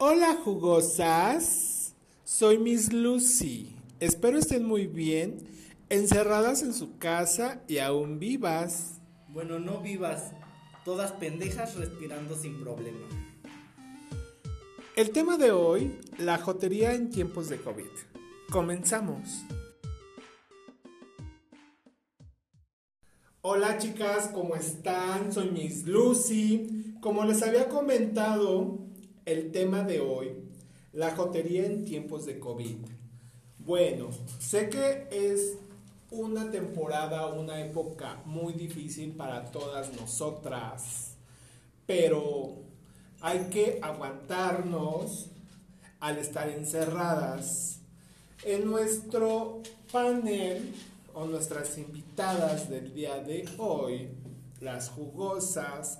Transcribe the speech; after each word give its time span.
Hola 0.00 0.38
jugosas, 0.44 1.92
soy 2.22 2.58
Miss 2.58 2.92
Lucy. 2.92 3.74
Espero 3.98 4.38
estén 4.38 4.64
muy 4.64 4.86
bien, 4.86 5.38
encerradas 5.88 6.62
en 6.62 6.72
su 6.72 6.98
casa 6.98 7.64
y 7.66 7.78
aún 7.78 8.20
vivas. 8.20 9.00
Bueno, 9.26 9.58
no 9.58 9.80
vivas, 9.80 10.30
todas 10.84 11.10
pendejas 11.10 11.74
respirando 11.74 12.36
sin 12.36 12.60
problema. 12.60 13.08
El 14.94 15.10
tema 15.10 15.36
de 15.36 15.50
hoy, 15.50 15.98
la 16.16 16.38
jotería 16.38 16.94
en 16.94 17.10
tiempos 17.10 17.48
de 17.48 17.60
COVID. 17.60 17.90
Comenzamos. 18.52 19.42
Hola 23.40 23.78
chicas, 23.78 24.30
¿cómo 24.32 24.54
están? 24.54 25.32
Soy 25.32 25.50
Miss 25.50 25.88
Lucy. 25.88 26.94
Como 27.00 27.24
les 27.24 27.42
había 27.42 27.68
comentado, 27.68 28.87
el 29.28 29.52
tema 29.52 29.82
de 29.82 30.00
hoy, 30.00 30.32
la 30.94 31.14
jotería 31.14 31.66
en 31.66 31.84
tiempos 31.84 32.24
de 32.24 32.38
COVID. 32.38 32.76
Bueno, 33.58 34.08
sé 34.38 34.70
que 34.70 35.06
es 35.10 35.58
una 36.10 36.50
temporada, 36.50 37.26
una 37.26 37.60
época 37.60 38.22
muy 38.24 38.54
difícil 38.54 39.12
para 39.12 39.44
todas 39.50 39.92
nosotras, 40.00 41.16
pero 41.86 42.54
hay 43.20 43.50
que 43.50 43.78
aguantarnos 43.82 45.26
al 46.00 46.16
estar 46.16 46.48
encerradas. 46.48 47.80
En 48.44 48.64
nuestro 48.64 49.60
panel 49.92 50.72
o 51.12 51.26
nuestras 51.26 51.76
invitadas 51.76 52.70
del 52.70 52.94
día 52.94 53.18
de 53.18 53.46
hoy, 53.58 54.08
las 54.60 54.88
jugosas, 54.88 55.98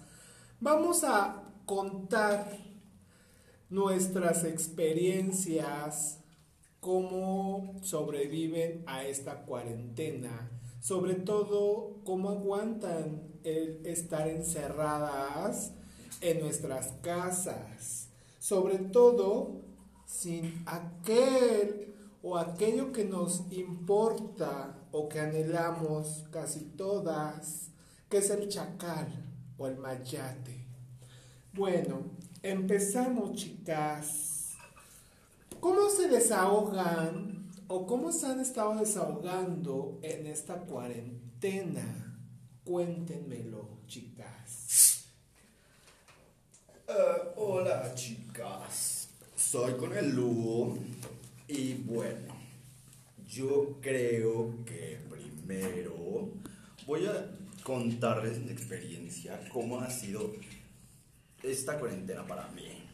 vamos 0.61 1.05
a 1.05 1.43
contar 1.67 2.68
nuestras 3.71 4.45
experiencias, 4.45 6.21
cómo 6.81 7.75
sobreviven 7.83 8.83
a 8.87 9.05
esta 9.05 9.43
cuarentena, 9.45 10.51
sobre 10.81 11.15
todo 11.15 12.01
cómo 12.05 12.31
aguantan 12.31 13.23
el 13.45 13.85
estar 13.85 14.29
encerradas 14.29 15.73
en 16.21 16.41
nuestras 16.41 16.93
casas, 17.03 18.09
sobre 18.39 18.79
todo 18.79 19.63
sin 20.07 20.63
aquel 20.67 21.95
o 22.23 22.39
aquello 22.39 22.93
que 22.93 23.05
nos 23.05 23.43
importa 23.51 24.79
o 24.91 25.09
que 25.09 25.21
anhelamos 25.21 26.25
casi 26.31 26.61
todas, 26.61 27.69
que 28.09 28.19
es 28.19 28.31
el 28.31 28.49
chacal 28.49 29.07
o 29.59 29.67
el 29.67 29.77
mayate. 29.77 30.67
Bueno, 31.53 32.03
empezamos 32.43 33.35
chicas. 33.35 34.57
¿Cómo 35.61 35.89
se 35.91 36.09
desahogan 36.09 37.51
o 37.67 37.87
cómo 37.87 38.13
se 38.13 38.27
han 38.27 38.41
estado 38.41 38.77
desahogando 38.77 39.99
en 40.03 40.27
esta 40.27 40.55
cuarentena? 40.55 42.17
Cuéntenmelo, 42.65 43.69
chicas. 43.87 45.05
Uh, 46.89 47.37
hola 47.37 47.95
chicas, 47.95 49.11
soy 49.37 49.75
con 49.75 49.95
el 49.95 50.15
Lugo 50.17 50.79
y 51.47 51.75
bueno, 51.75 52.35
yo 53.29 53.77
creo 53.83 54.65
que 54.65 54.99
primero 55.11 56.31
voy 56.87 57.05
a 57.05 57.31
contarles 57.63 58.39
mi 58.39 58.53
experiencia, 58.53 59.39
cómo 59.53 59.81
ha 59.81 59.91
sido 59.91 60.33
esta 61.43 61.79
cuarentena 61.79 62.27
para 62.27 62.49
mí. 62.49 62.89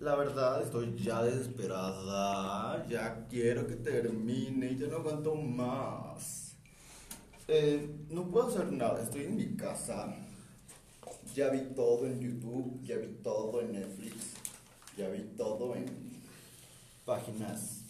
La 0.00 0.16
verdad, 0.16 0.62
estoy 0.62 0.96
ya 0.96 1.22
desesperada, 1.22 2.86
ya 2.88 3.26
quiero 3.28 3.66
que 3.66 3.76
termine, 3.76 4.76
ya 4.76 4.88
no 4.88 4.96
aguanto 4.96 5.34
más. 5.36 6.56
Eh, 7.46 7.88
no 8.10 8.28
puedo 8.28 8.48
hacer 8.48 8.72
nada, 8.72 9.02
estoy 9.02 9.24
en 9.24 9.36
mi 9.36 9.56
casa. 9.56 10.14
Ya 11.34 11.50
vi 11.50 11.60
todo 11.74 12.06
en 12.06 12.20
YouTube, 12.20 12.82
ya 12.82 12.96
vi 12.96 13.08
todo 13.22 13.60
en 13.60 13.72
Netflix, 13.72 14.32
ya 14.96 15.08
vi 15.08 15.22
todo 15.36 15.74
en 15.76 15.86
páginas 17.04 17.82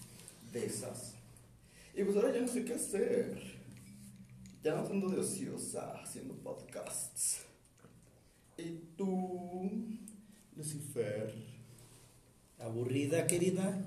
de 0.53 0.67
esas. 0.67 1.15
Y 1.95 2.05
pues 2.05 2.17
ahora 2.17 2.33
ya 2.33 2.41
no 2.41 2.49
sé 2.49 2.65
qué 2.65 2.75
hacer. 2.75 3.43
Ya 4.63 4.75
no 4.75 4.87
ando 4.87 5.09
de 5.09 5.21
ociosa 5.21 5.95
haciendo 6.03 6.35
podcasts. 6.35 7.42
¿Y 8.65 8.95
tú, 8.97 9.59
Lucifer? 10.57 11.35
¿Aburrida, 12.61 13.27
querida? 13.27 13.85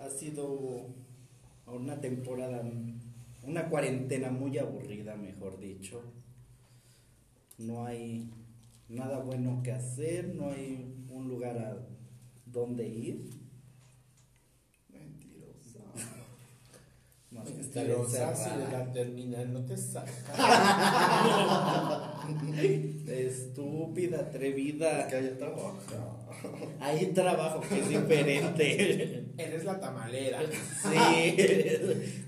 Ha 0.00 0.10
sido 0.10 0.86
una 1.66 2.00
temporada, 2.00 2.68
una 3.44 3.68
cuarentena 3.70 4.30
muy 4.30 4.58
aburrida, 4.58 5.14
mejor 5.14 5.60
dicho. 5.60 6.02
No 7.58 7.86
hay 7.86 8.28
nada 8.88 9.20
bueno 9.20 9.62
que 9.62 9.70
hacer, 9.70 10.34
no 10.34 10.50
hay 10.50 10.92
un 11.08 11.28
lugar 11.28 11.58
a 11.58 11.86
donde 12.46 12.88
ir. 12.88 13.30
Mentirosa, 17.44 18.34
si 18.34 18.50
de 18.50 18.72
la 18.72 18.92
terminal 18.92 19.52
no 19.52 19.64
te 19.64 19.76
saca. 19.76 20.12
Estúpida, 23.06 24.20
atrevida. 24.20 25.06
Que 25.08 25.16
haya 25.16 25.36
trabaja. 25.36 26.16
Hay 26.80 27.06
trabajo 27.08 27.60
que 27.60 27.80
es 27.80 27.88
diferente. 27.88 29.26
Eres 29.36 29.64
la 29.64 29.80
tamalera. 29.80 30.38
Sí, 30.82 31.36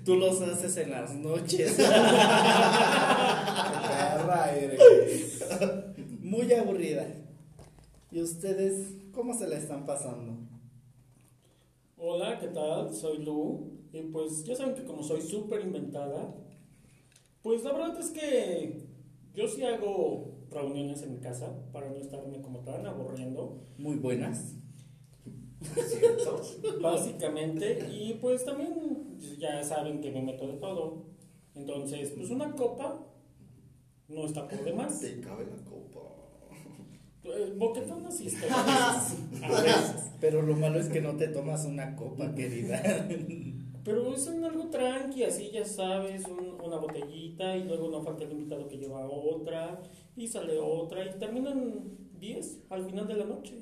tú 0.05 0.17
los 0.17 0.43
haces 0.43 0.77
en 0.79 0.91
las 0.91 1.15
noches. 1.15 1.73
Perra 1.77 1.95
eres. 4.55 5.45
Muy 6.21 6.53
aburrida. 6.53 7.07
¿Y 8.11 8.21
ustedes 8.21 8.89
cómo 9.13 9.33
se 9.37 9.47
la 9.49 9.57
están 9.57 9.87
pasando? 9.87 10.37
Hola, 11.97 12.39
¿qué 12.39 12.49
tal? 12.49 12.95
Soy 12.95 13.25
Lu. 13.25 13.76
Y 13.97 14.03
pues 14.13 14.45
ya 14.45 14.55
saben 14.55 14.75
que 14.75 14.85
como 14.85 15.03
soy 15.03 15.23
súper 15.23 15.63
inventada, 15.63 16.35
pues 17.43 17.65
la 17.65 17.73
verdad 17.73 17.99
es 17.99 18.11
que 18.11 18.83
yo 19.35 19.49
sí 19.49 19.63
hago 19.63 20.37
reuniones 20.51 21.03
en 21.03 21.15
mi 21.15 21.19
casa 21.19 21.51
para 21.73 21.89
no 21.89 21.97
estarme 21.97 22.43
como 22.43 22.61
tan 22.61 22.87
aburriendo, 22.87 23.65
Muy 23.79 23.97
buenas. 23.97 24.55
¿Cierto? 25.63 26.43
básicamente. 26.83 27.89
Y 27.91 28.19
pues 28.21 28.45
también 28.45 29.19
ya 29.39 29.65
saben 29.65 30.03
que 30.03 30.11
me 30.11 30.23
meto 30.23 30.47
de 30.47 30.59
todo. 30.59 31.07
Entonces, 31.55 32.11
pues 32.11 32.29
una 32.29 32.53
copa 32.53 33.03
no 34.09 34.27
está 34.27 34.47
por 34.47 34.63
demás. 34.63 35.01
Te 35.01 35.21
cabe 35.21 35.47
la 35.47 35.65
copa. 35.65 36.01
Eh, 37.25 37.55
Boquetón. 37.57 38.05
A 39.43 39.63
veces. 39.63 40.11
Pero 40.21 40.43
lo 40.43 40.55
malo 40.55 40.79
es 40.79 40.89
que 40.89 41.01
no 41.01 41.17
te 41.17 41.29
tomas 41.29 41.65
una 41.65 41.97
copa, 41.97 42.35
querida. 42.35 43.09
Pero 43.87 44.13
es 44.13 44.27
en 44.27 44.45
algo 44.45 44.69
tranqui, 44.69 45.23
así 45.23 45.51
ya 45.53 45.65
sabes, 45.65 46.25
un- 46.27 46.61
una 46.61 46.77
botellita 46.77 47.57
y 47.57 47.65
luego 47.65 47.89
no 47.89 48.03
falta 48.03 48.25
el 48.25 48.33
invitado 48.33 48.69
que 48.69 48.77
lleva 48.79 49.09
otra 49.09 49.81
y 50.17 50.27
sale 50.27 50.59
otra 50.59 51.07
y 51.07 51.19
terminan 51.19 51.85
10 52.19 52.59
al 52.69 52.85
final 52.85 53.07
de 53.07 53.15
la 53.15 53.25
noche. 53.27 53.55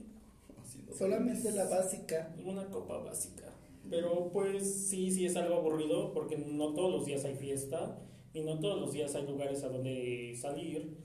Solamente 0.99 1.51
la 1.53 1.69
básica. 1.69 2.35
Una 2.45 2.65
copa 2.71 2.99
básica. 2.99 3.53
Pero 3.91 4.31
pues 4.33 4.89
sí, 4.89 5.11
sí 5.13 5.27
es 5.27 5.37
algo 5.37 5.57
aburrido 5.57 6.13
porque 6.15 6.39
no 6.39 6.73
todos 6.73 6.91
los 6.91 7.05
días 7.07 7.25
hay 7.27 7.35
fiesta 7.37 7.99
y 8.33 8.41
no 8.41 8.59
todos 8.61 8.81
los 8.81 8.93
días 8.95 9.15
hay 9.15 9.27
lugares 9.27 9.63
a 9.63 9.69
donde 9.69 10.35
salir. 10.41 10.97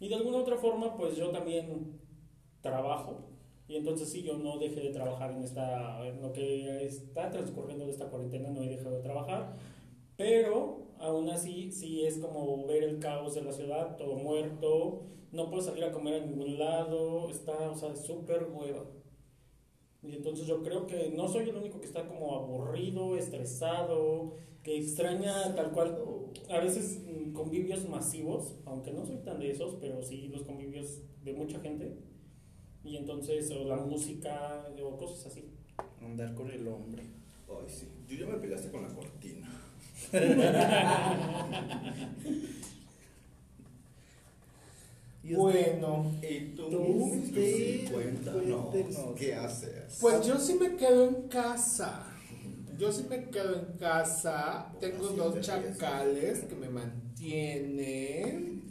Y 0.00 0.08
de 0.08 0.14
alguna 0.16 0.36
otra 0.38 0.56
forma 0.58 0.96
pues 0.98 1.16
yo 1.16 1.30
también 1.30 1.98
trabajo 2.60 3.30
y 3.70 3.76
entonces 3.76 4.08
sí, 4.08 4.22
yo 4.22 4.36
no 4.36 4.58
dejé 4.58 4.80
de 4.80 4.90
trabajar 4.90 5.30
en, 5.30 5.44
esta, 5.44 6.04
en 6.04 6.20
lo 6.20 6.32
que 6.32 6.84
está 6.84 7.30
transcurriendo 7.30 7.86
de 7.86 7.92
esta 7.92 8.10
cuarentena, 8.10 8.50
no 8.50 8.64
he 8.64 8.68
dejado 8.68 8.96
de 8.96 9.02
trabajar. 9.02 9.54
Pero 10.16 10.88
aún 10.98 11.30
así, 11.30 11.70
sí 11.70 12.04
es 12.04 12.18
como 12.18 12.66
ver 12.66 12.82
el 12.82 12.98
caos 12.98 13.36
de 13.36 13.42
la 13.42 13.52
ciudad, 13.52 13.96
todo 13.96 14.16
muerto, 14.16 15.04
no 15.30 15.48
puedo 15.50 15.62
salir 15.62 15.84
a 15.84 15.92
comer 15.92 16.20
a 16.20 16.26
ningún 16.26 16.58
lado, 16.58 17.30
está, 17.30 17.70
o 17.70 17.76
sea, 17.76 17.94
súper 17.94 18.48
hueva. 18.52 18.86
Y 20.02 20.16
entonces 20.16 20.48
yo 20.48 20.64
creo 20.64 20.88
que 20.88 21.12
no 21.14 21.28
soy 21.28 21.48
el 21.48 21.56
único 21.56 21.78
que 21.78 21.86
está 21.86 22.08
como 22.08 22.34
aburrido, 22.34 23.16
estresado, 23.16 24.32
que 24.64 24.78
extraña 24.78 25.54
tal 25.54 25.70
cual, 25.70 25.96
a 26.48 26.58
veces 26.58 27.04
mm, 27.06 27.34
convivios 27.34 27.88
masivos, 27.88 28.56
aunque 28.64 28.90
no 28.90 29.06
soy 29.06 29.18
tan 29.18 29.38
de 29.38 29.52
esos, 29.52 29.76
pero 29.80 30.02
sí 30.02 30.26
los 30.26 30.42
convivios 30.42 31.02
de 31.22 31.34
mucha 31.34 31.60
gente. 31.60 32.09
Y 32.84 32.96
entonces, 32.96 33.50
o 33.50 33.64
la 33.68 33.76
música, 33.76 34.66
o 34.82 34.96
cosas 34.96 35.26
así. 35.26 35.44
Andar 36.02 36.34
con 36.34 36.50
el 36.50 36.66
hombre. 36.66 37.02
Ay, 37.48 37.66
sí. 37.68 37.88
Yo 38.08 38.24
ya 38.24 38.32
me 38.32 38.38
peleaste 38.38 38.70
con 38.70 38.82
la 38.82 38.88
cortina. 38.88 39.48
¿Y 45.22 45.32
¿Y 45.32 45.36
usted? 45.36 45.78
Bueno, 45.80 46.14
¿Y 46.22 46.40
tú? 46.56 46.70
Tú, 46.70 47.12
Sí, 47.34 47.84
cuéntanos. 47.92 48.74
¿qué 49.18 49.34
haces? 49.34 49.98
pues 50.00 50.26
yo 50.26 50.38
sí 50.38 50.54
me 50.54 50.76
quedo 50.76 51.08
en 51.08 51.28
casa. 51.28 52.06
Yo 52.78 52.90
sí 52.90 53.04
me 53.10 53.24
quedo 53.28 53.56
en 53.58 53.76
casa. 53.78 54.72
Tengo 54.80 55.06
Así 55.08 55.16
dos 55.16 55.40
chacales 55.40 56.40
que 56.44 56.54
me 56.54 56.70
mantienen. 56.70 58.62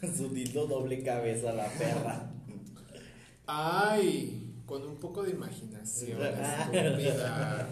Su 0.16 0.30
doble 0.66 1.02
cabeza, 1.02 1.52
la 1.52 1.66
perra. 1.66 2.30
Ay, 3.52 4.62
con 4.64 4.86
un 4.86 4.96
poco 4.96 5.24
de 5.24 5.32
imaginación. 5.32 6.22
estúpida. 6.72 7.68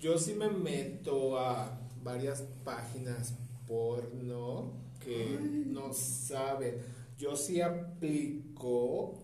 Yo 0.00 0.16
sí 0.18 0.34
me 0.34 0.48
meto 0.50 1.36
a 1.36 1.76
varias 2.04 2.44
páginas 2.62 3.34
porno 3.66 4.74
que 5.00 5.36
no 5.66 5.92
saben. 5.92 6.76
Yo 7.18 7.34
sí 7.34 7.60
aplico 7.60 9.18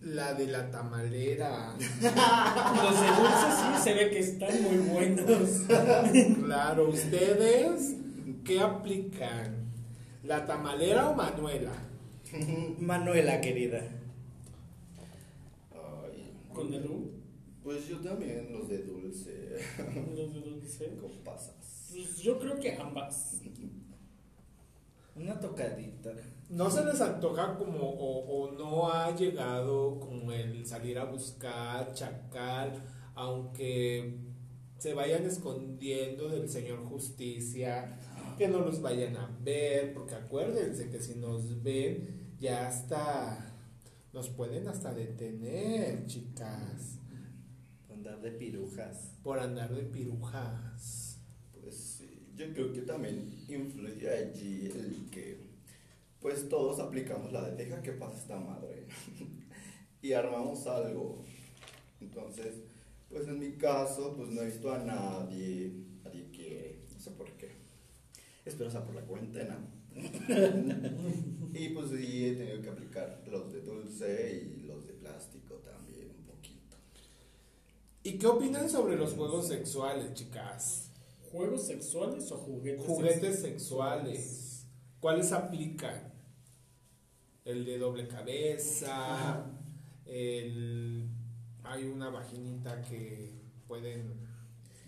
la 0.00 0.32
de 0.32 0.46
la 0.46 0.70
tamalera. 0.70 1.74
Los 1.76 3.00
de 3.00 3.08
dulce 3.08 3.48
sí 3.58 3.82
se 3.84 3.92
ve 3.92 4.10
que 4.10 4.20
están 4.20 4.62
muy 4.62 4.78
buenos. 4.88 5.50
Claro, 6.44 6.88
ustedes, 6.88 7.94
¿qué 8.42 8.60
aplican? 8.60 9.70
¿La 10.22 10.46
tamalera 10.46 11.10
o 11.10 11.14
Manuela? 11.14 11.91
Manuela, 12.78 13.40
querida. 13.40 13.80
Ay, 15.72 16.32
¿Con 16.52 16.72
el 16.72 16.86
U? 16.86 17.10
pues 17.62 17.86
yo 17.86 17.98
también, 18.00 18.52
los 18.52 18.68
de 18.68 18.78
dulce. 18.78 19.56
Los 20.16 20.34
de 20.34 20.40
dulce. 20.40 20.96
¿Cómo 21.00 21.14
pasas? 21.22 21.90
Pues 21.92 22.18
yo 22.18 22.38
creo 22.38 22.58
que 22.58 22.74
ambas. 22.74 23.40
Una 25.14 25.38
tocadita. 25.38 26.10
¿No 26.48 26.70
se 26.70 26.84
les 26.84 27.00
antoja 27.00 27.54
como 27.56 27.78
o, 27.78 28.46
o 28.46 28.52
no 28.52 28.90
ha 28.90 29.14
llegado 29.14 30.00
como 30.00 30.32
el 30.32 30.66
salir 30.66 30.98
a 30.98 31.04
buscar 31.04 31.92
chacal, 31.92 32.82
aunque 33.14 34.16
se 34.78 34.94
vayan 34.94 35.24
escondiendo 35.24 36.28
del 36.28 36.48
Señor 36.48 36.84
Justicia, 36.86 37.98
que 38.36 38.48
no 38.48 38.60
los 38.60 38.82
vayan 38.82 39.16
a 39.16 39.30
ver, 39.42 39.94
porque 39.94 40.14
acuérdense 40.14 40.90
que 40.90 40.98
si 41.00 41.14
nos 41.14 41.62
ven 41.62 42.21
ya 42.42 42.66
hasta 42.66 43.54
nos 44.12 44.28
pueden 44.30 44.66
hasta 44.66 44.92
detener, 44.92 46.04
chicas, 46.06 46.98
Andar 47.88 48.20
de 48.20 48.32
pirujas. 48.32 49.12
por 49.22 49.38
andar 49.38 49.72
de 49.72 49.84
pirujas. 49.84 51.20
Pues 51.52 51.76
sí, 51.76 52.26
yo 52.34 52.52
creo 52.52 52.72
que 52.72 52.82
también 52.82 53.44
influye 53.48 54.10
allí 54.10 54.66
el 54.66 55.08
que 55.08 55.52
pues 56.20 56.48
todos 56.48 56.80
aplicamos 56.80 57.32
la 57.32 57.48
de 57.48 57.54
deja 57.64 57.80
que 57.80 57.92
pase 57.92 58.18
esta 58.18 58.40
madre 58.40 58.88
y 60.02 60.12
armamos 60.12 60.66
algo. 60.66 61.24
Entonces, 62.00 62.56
pues 63.08 63.28
en 63.28 63.38
mi 63.38 63.52
caso, 63.52 64.14
pues 64.16 64.30
no 64.30 64.42
he 64.42 64.46
visto 64.46 64.72
a 64.72 64.78
nadie, 64.78 65.72
nadie 66.02 66.28
quiere, 66.32 66.80
no 66.92 66.98
sé 66.98 67.12
por 67.12 67.30
qué. 67.36 67.52
Espero 68.44 68.68
sea 68.68 68.84
por 68.84 68.96
la 68.96 69.02
cuarentena. 69.02 69.60
y 71.54 71.68
pues 71.70 71.90
sí, 71.90 72.26
he 72.26 72.34
tenido 72.34 72.62
que 72.62 72.70
aplicar 72.70 73.22
los 73.26 73.52
de 73.52 73.60
dulce 73.60 74.42
y 74.42 74.62
los 74.62 74.86
de 74.86 74.94
plástico 74.94 75.56
también 75.56 76.10
un 76.18 76.24
poquito. 76.24 76.76
¿Y 78.02 78.18
qué 78.18 78.26
opinan 78.26 78.68
sobre 78.68 78.96
los 78.96 79.12
juegos 79.14 79.48
sexuales, 79.48 80.14
chicas? 80.14 80.90
¿Juegos 81.30 81.66
sexuales 81.66 82.30
o 82.32 82.38
juguetes? 82.38 82.86
Juguetes 82.86 83.40
sexuales. 83.40 84.66
¿Cuáles 85.00 85.32
aplican? 85.32 86.12
El 87.44 87.64
de 87.64 87.78
doble 87.78 88.06
cabeza, 88.06 89.46
el 90.06 91.08
hay 91.64 91.84
una 91.84 92.10
vaginita 92.10 92.82
que 92.82 93.32
pueden 93.66 94.22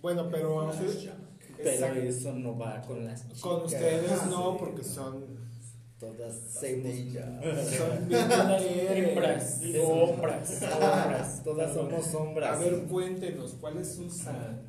bueno, 0.04 0.28
pero 0.30 0.60
a 0.60 0.68
ustedes, 0.68 1.08
Pero 1.56 1.70
Exacto. 1.70 2.00
eso 2.00 2.32
no 2.32 2.58
va 2.58 2.82
con 2.82 3.04
las 3.04 3.22
chicas. 3.22 3.40
con 3.40 3.62
ustedes 3.62 4.26
no, 4.26 4.52
sí. 4.52 4.56
porque 4.58 4.84
son 4.84 5.44
Todas 5.98 6.34
semillas. 6.34 7.24
son 7.78 8.08
hombras, 9.10 9.62
hombras. 9.88 11.42
Todas 11.44 11.72
somos 11.72 12.06
sombras. 12.06 12.56
A 12.56 12.58
ver, 12.58 12.82
cuéntenos, 12.84 13.54
¿cuáles 13.60 13.98
usan? 13.98 14.60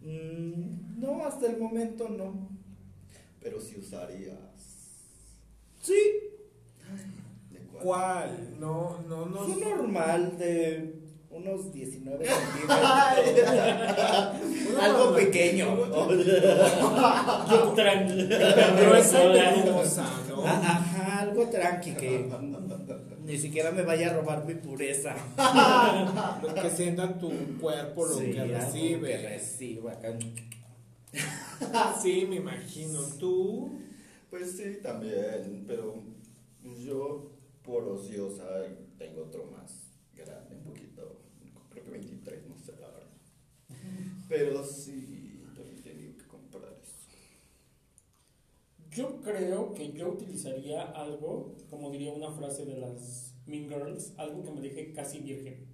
Mm, 0.00 0.98
no, 1.00 1.26
hasta 1.26 1.46
el 1.46 1.58
momento 1.58 2.08
no. 2.08 2.48
Pero 3.42 3.60
si 3.60 3.78
usarías. 3.78 4.38
Sí. 5.82 6.00
¿De 7.50 7.58
cuál? 7.60 7.82
¿Cuál? 7.82 8.56
No, 8.60 9.02
no, 9.08 9.26
no. 9.26 9.38
Fue 9.40 9.60
normal 9.62 10.38
de 10.38 11.00
unos 11.30 11.72
19 11.72 12.26
centímetros. 12.28 12.80
Algo 14.80 15.14
pequeño. 15.14 15.66
Ah, 20.42 20.76
Ajá, 20.78 21.20
algo 21.20 21.46
tranqui 21.48 21.92
que 21.94 22.26
ni 23.24 23.36
siquiera 23.38 23.70
me 23.70 23.82
vaya 23.82 24.10
a 24.10 24.14
robar 24.14 24.44
mi 24.46 24.54
pureza. 24.54 25.14
Lo 26.42 26.54
que 26.54 26.70
sienta 26.70 27.18
tu 27.18 27.30
cuerpo, 27.60 28.06
lo 28.06 28.14
Sí, 28.14 28.32
que 28.32 28.44
recibe. 28.44 29.08
que 29.10 29.28
reciba. 29.28 29.92
Sí, 32.00 32.26
me 32.28 32.36
imagino. 32.36 33.00
¿Tú? 33.18 33.78
Pues 34.30 34.56
sí, 34.56 34.78
también, 34.82 35.64
pero 35.66 35.94
yo 36.78 37.30
por 37.62 37.86
ociosa 37.88 38.44
tengo 38.98 39.22
otro 39.24 39.44
más 39.52 39.70
grande, 40.16 40.56
un 40.56 40.62
poquito, 40.72 41.20
creo 41.70 41.84
que 41.84 41.90
23, 41.90 42.46
no 42.48 42.56
sé 42.64 42.72
la 42.80 42.88
verdad. 42.88 43.10
Pero 44.30 44.64
sí, 44.64 45.42
también 45.56 45.82
tengo 45.82 46.16
que 46.16 46.26
comprar 46.28 46.72
eso. 46.80 47.08
Yo 48.92 49.20
creo 49.22 49.74
que 49.74 49.92
yo 49.92 50.10
utilizaría 50.10 50.82
algo, 50.82 51.56
como 51.68 51.90
diría 51.90 52.12
una 52.12 52.30
frase 52.30 52.64
de 52.64 52.76
las 52.76 53.34
Mean 53.46 53.68
Girls, 53.68 54.14
algo 54.18 54.44
que 54.44 54.52
me 54.52 54.60
deje 54.60 54.92
casi 54.92 55.18
virgen. 55.18 55.66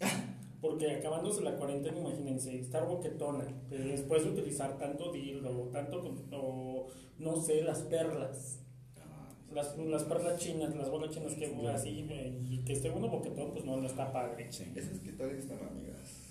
Porque 0.60 0.90
acabándose 0.90 1.40
la 1.40 1.56
cuarentena, 1.56 1.98
imagínense, 1.98 2.60
estar 2.60 2.86
boquetona, 2.86 3.46
eh, 3.70 3.78
después 3.78 4.22
de 4.22 4.30
utilizar 4.30 4.76
tanto 4.76 5.10
dildo, 5.10 5.70
tanto, 5.72 6.14
o 6.32 6.88
no 7.18 7.40
sé, 7.40 7.62
las 7.62 7.80
perlas, 7.82 8.60
Ah, 9.00 9.32
las, 9.50 9.78
las 9.78 10.04
perlas 10.04 10.38
chinas, 10.38 10.76
las 10.76 10.90
bolas 10.90 11.10
chinas 11.10 11.34
que 11.34 11.46
así, 11.68 12.06
eh, 12.10 12.38
y 12.50 12.58
que 12.64 12.74
esté 12.74 12.90
uno 12.90 13.08
boquetón, 13.08 13.52
pues 13.52 13.64
no, 13.64 13.78
no 13.78 13.86
está 13.86 14.12
padre. 14.12 14.48
Esas 14.48 15.00
que 15.00 15.12
tal 15.12 15.30
están 15.30 15.58
amigas. 15.66 16.23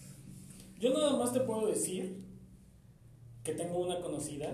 Yo 0.83 0.91
nada 0.91 1.15
más 1.15 1.31
te 1.31 1.39
puedo 1.39 1.67
decir 1.67 2.25
que 3.41 3.53
tengo 3.53 3.79
una 3.79 4.01
conocida 4.01 4.51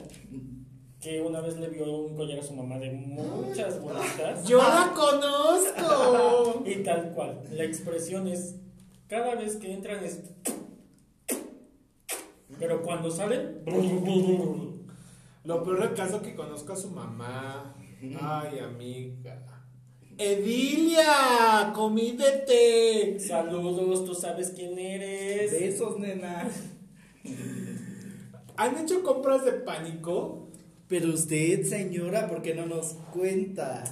que 1.02 1.22
una 1.22 1.42
vez 1.42 1.58
le 1.58 1.70
vio 1.70 1.92
un 1.92 2.16
collar 2.16 2.38
a 2.38 2.44
su 2.44 2.54
mamá 2.54 2.78
de 2.78 2.92
muchas 2.92 3.82
bolitas. 3.82 4.48
Yo 4.48 4.60
la 4.60 4.94
conozco. 4.96 6.62
Y 6.68 6.84
tal 6.84 7.14
cual. 7.16 7.42
La 7.52 7.64
expresión 7.64 8.28
es, 8.28 8.58
cada 9.08 9.34
vez 9.34 9.56
que 9.56 9.74
entran 9.74 10.04
es... 10.04 10.22
Pero 12.60 12.84
cuando 12.84 13.10
salen... 13.10 13.64
Lo 15.46 15.64
peor 15.64 15.80
del 15.80 15.96
caso 15.96 16.18
es 16.18 16.22
que 16.22 16.36
conozco 16.36 16.74
a 16.74 16.76
su 16.76 16.92
mamá. 16.92 17.76
Ay, 18.22 18.60
amiga. 18.60 19.49
Edilia, 20.20 21.72
comídete. 21.74 23.18
Saludos, 23.22 24.04
tú 24.04 24.14
sabes 24.14 24.52
quién 24.54 24.78
eres. 24.78 25.50
Besos, 25.52 25.98
nena. 25.98 26.46
¿Han 28.58 28.78
hecho 28.84 29.02
compras 29.02 29.46
de 29.46 29.54
pánico 29.54 30.50
Pero 30.90 31.14
usted, 31.14 31.64
señora, 31.64 32.28
¿por 32.28 32.42
qué 32.42 32.54
no 32.54 32.66
nos 32.66 32.96
cuenta? 33.14 33.84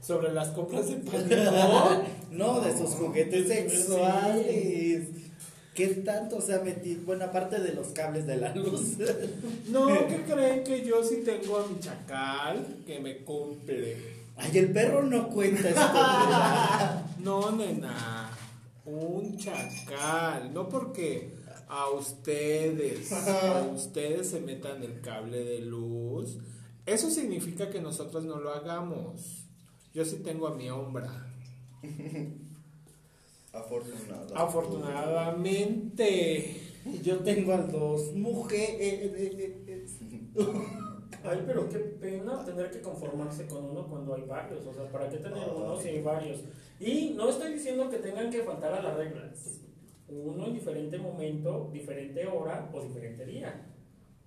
sobre 0.00 0.32
las 0.32 0.48
compras 0.48 0.88
de 0.88 0.94
pánico? 1.10 2.04
No, 2.30 2.60
de 2.62 2.72
sus 2.78 2.92
juguetes 2.94 3.46
Sí. 3.48 3.52
sexuales. 3.54 5.08
¿Qué 5.74 5.88
tanto 5.88 6.40
se 6.40 6.54
ha 6.54 6.60
metido? 6.60 7.02
Bueno, 7.04 7.26
aparte 7.26 7.60
de 7.60 7.74
los 7.74 7.88
cables 7.88 8.26
de 8.26 8.38
la 8.38 8.54
luz. 8.54 8.96
No, 9.68 9.88
¿qué 10.08 10.22
creen 10.26 10.64
que 10.64 10.82
yo 10.86 11.04
sí 11.04 11.16
tengo 11.22 11.58
a 11.58 11.66
mi 11.66 11.78
chacal 11.80 12.66
que 12.86 12.98
me 12.98 13.18
cumple? 13.18 14.19
Ay, 14.40 14.58
el 14.58 14.72
perro 14.72 15.02
no 15.02 15.28
cuenta 15.28 15.68
esto. 15.68 15.80
No, 17.20 17.50
nena, 17.50 18.30
un 18.86 19.36
chacal. 19.36 20.54
No 20.54 20.70
porque 20.70 21.34
a 21.68 21.90
ustedes, 21.90 23.12
a 23.12 23.62
ustedes 23.74 24.30
se 24.30 24.40
metan 24.40 24.82
el 24.82 25.02
cable 25.02 25.44
de 25.44 25.60
luz. 25.60 26.38
Eso 26.86 27.10
significa 27.10 27.68
que 27.68 27.82
nosotros 27.82 28.24
no 28.24 28.40
lo 28.40 28.54
hagamos. 28.54 29.44
Yo 29.92 30.06
sí 30.06 30.22
tengo 30.24 30.48
a 30.48 30.54
mi 30.54 30.70
hombra. 30.70 31.30
Afortunada. 33.52 34.34
Afortunadamente. 34.34 36.56
Yo 37.02 37.18
tengo 37.18 37.52
a 37.52 37.58
dos 37.58 38.14
mujeres. 38.14 39.98
Ay, 41.22 41.42
pero 41.46 41.68
qué 41.68 41.78
pena 41.78 42.44
tener 42.44 42.70
que 42.70 42.80
conformarse 42.80 43.46
con 43.46 43.64
uno 43.64 43.86
cuando 43.88 44.14
hay 44.14 44.22
varios. 44.22 44.66
O 44.66 44.72
sea, 44.72 44.88
¿para 44.90 45.08
qué 45.08 45.18
tener 45.18 45.48
uno 45.54 45.78
si 45.78 45.88
hay 45.88 46.02
varios? 46.02 46.40
Y 46.78 47.10
no 47.16 47.28
estoy 47.28 47.52
diciendo 47.52 47.90
que 47.90 47.98
tengan 47.98 48.30
que 48.30 48.42
faltar 48.42 48.72
a 48.74 48.82
las 48.82 48.96
reglas. 48.96 49.60
Uno 50.08 50.46
en 50.46 50.54
diferente 50.54 50.98
momento, 50.98 51.70
diferente 51.72 52.26
hora 52.26 52.68
o 52.72 52.80
diferente 52.82 53.24
día. 53.26 53.66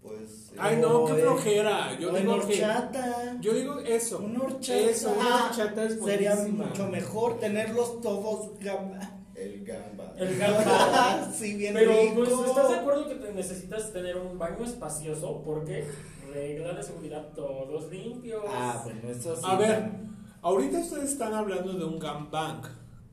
Pues. 0.02 0.52
eh, 0.54 0.58
Ay, 0.60 0.78
no, 0.78 1.06
qué 1.06 1.14
flojera. 1.16 1.98
Yo 2.00 2.14
digo 2.14 2.40
que. 2.42 2.54
horchata. 2.54 3.38
Yo 3.42 3.54
digo 3.54 3.80
eso. 3.80 4.20
Una 4.20 4.44
horchata. 4.44 4.80
Eso, 4.80 5.14
una 5.18 5.46
horchata 5.46 5.84
es 5.86 6.00
Sería 6.04 6.36
buenísima. 6.36 6.66
mucho 6.66 6.88
mejor 6.90 7.40
tenerlos 7.40 8.02
todos 8.02 8.60
gamba. 8.60 9.00
El 9.36 9.64
gamba. 9.66 9.93
El 10.17 10.38
gamba. 10.38 11.32
sí, 11.38 11.55
bien 11.55 11.74
Pero, 11.74 11.91
rico. 11.91 12.15
pues, 12.15 12.29
¿estás 12.50 12.70
de 12.70 12.75
acuerdo 12.75 13.08
que 13.08 13.15
te 13.15 13.34
necesitas 13.34 13.91
tener 13.91 14.17
un 14.17 14.38
baño 14.38 14.63
espacioso? 14.63 15.41
Porque 15.43 15.86
regla 16.34 16.74
de 16.74 16.84
seguridad, 16.84 17.29
todos 17.36 17.89
limpios. 17.91 18.43
Ah, 18.48 18.82
bueno, 18.84 19.01
eso 19.10 19.36
sí. 19.36 19.41
A 19.46 19.55
ver, 19.58 19.91
ahorita 20.41 20.79
ustedes 20.79 21.12
están 21.12 21.34
hablando 21.34 21.74
de 21.74 21.86
un 21.86 22.00
gangbang. 22.00 22.62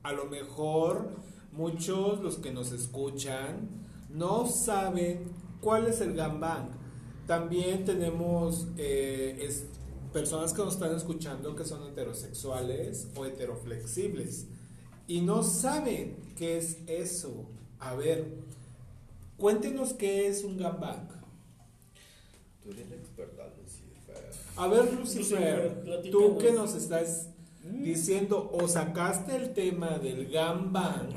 A 0.03 0.13
lo 0.13 0.25
mejor 0.25 1.09
muchos 1.51 2.19
los 2.21 2.37
que 2.37 2.51
nos 2.51 2.71
escuchan 2.71 3.69
no 4.09 4.47
saben 4.47 5.23
cuál 5.61 5.87
es 5.87 6.01
el 6.01 6.13
gangbang. 6.15 6.69
También 7.27 7.85
tenemos 7.85 8.67
eh, 8.77 9.37
es- 9.41 9.65
personas 10.11 10.51
que 10.53 10.61
nos 10.63 10.73
están 10.73 10.93
escuchando 10.95 11.55
que 11.55 11.63
son 11.63 11.87
heterosexuales 11.87 13.07
o 13.15 13.25
heteroflexibles 13.25 14.47
y 15.11 15.19
no 15.19 15.43
saben 15.43 16.15
qué 16.37 16.57
es 16.57 16.77
eso. 16.87 17.45
A 17.79 17.95
ver, 17.95 18.33
cuéntenos 19.35 19.93
qué 19.93 20.27
es 20.27 20.45
un 20.45 20.57
gangbang. 20.57 21.05
Tú 22.63 22.71
eres 22.71 22.89
la 22.89 22.95
experta, 22.95 23.43
Lucifer. 23.61 24.31
A 24.55 24.67
ver, 24.67 24.93
Lucifer, 24.93 26.01
tú 26.09 26.37
que 26.37 26.53
nos 26.53 26.75
estás 26.75 27.27
diciendo 27.61 28.49
o 28.53 28.69
sacaste 28.69 29.35
el 29.35 29.53
tema 29.53 29.97
del 29.97 30.31
gangbang, 30.31 31.09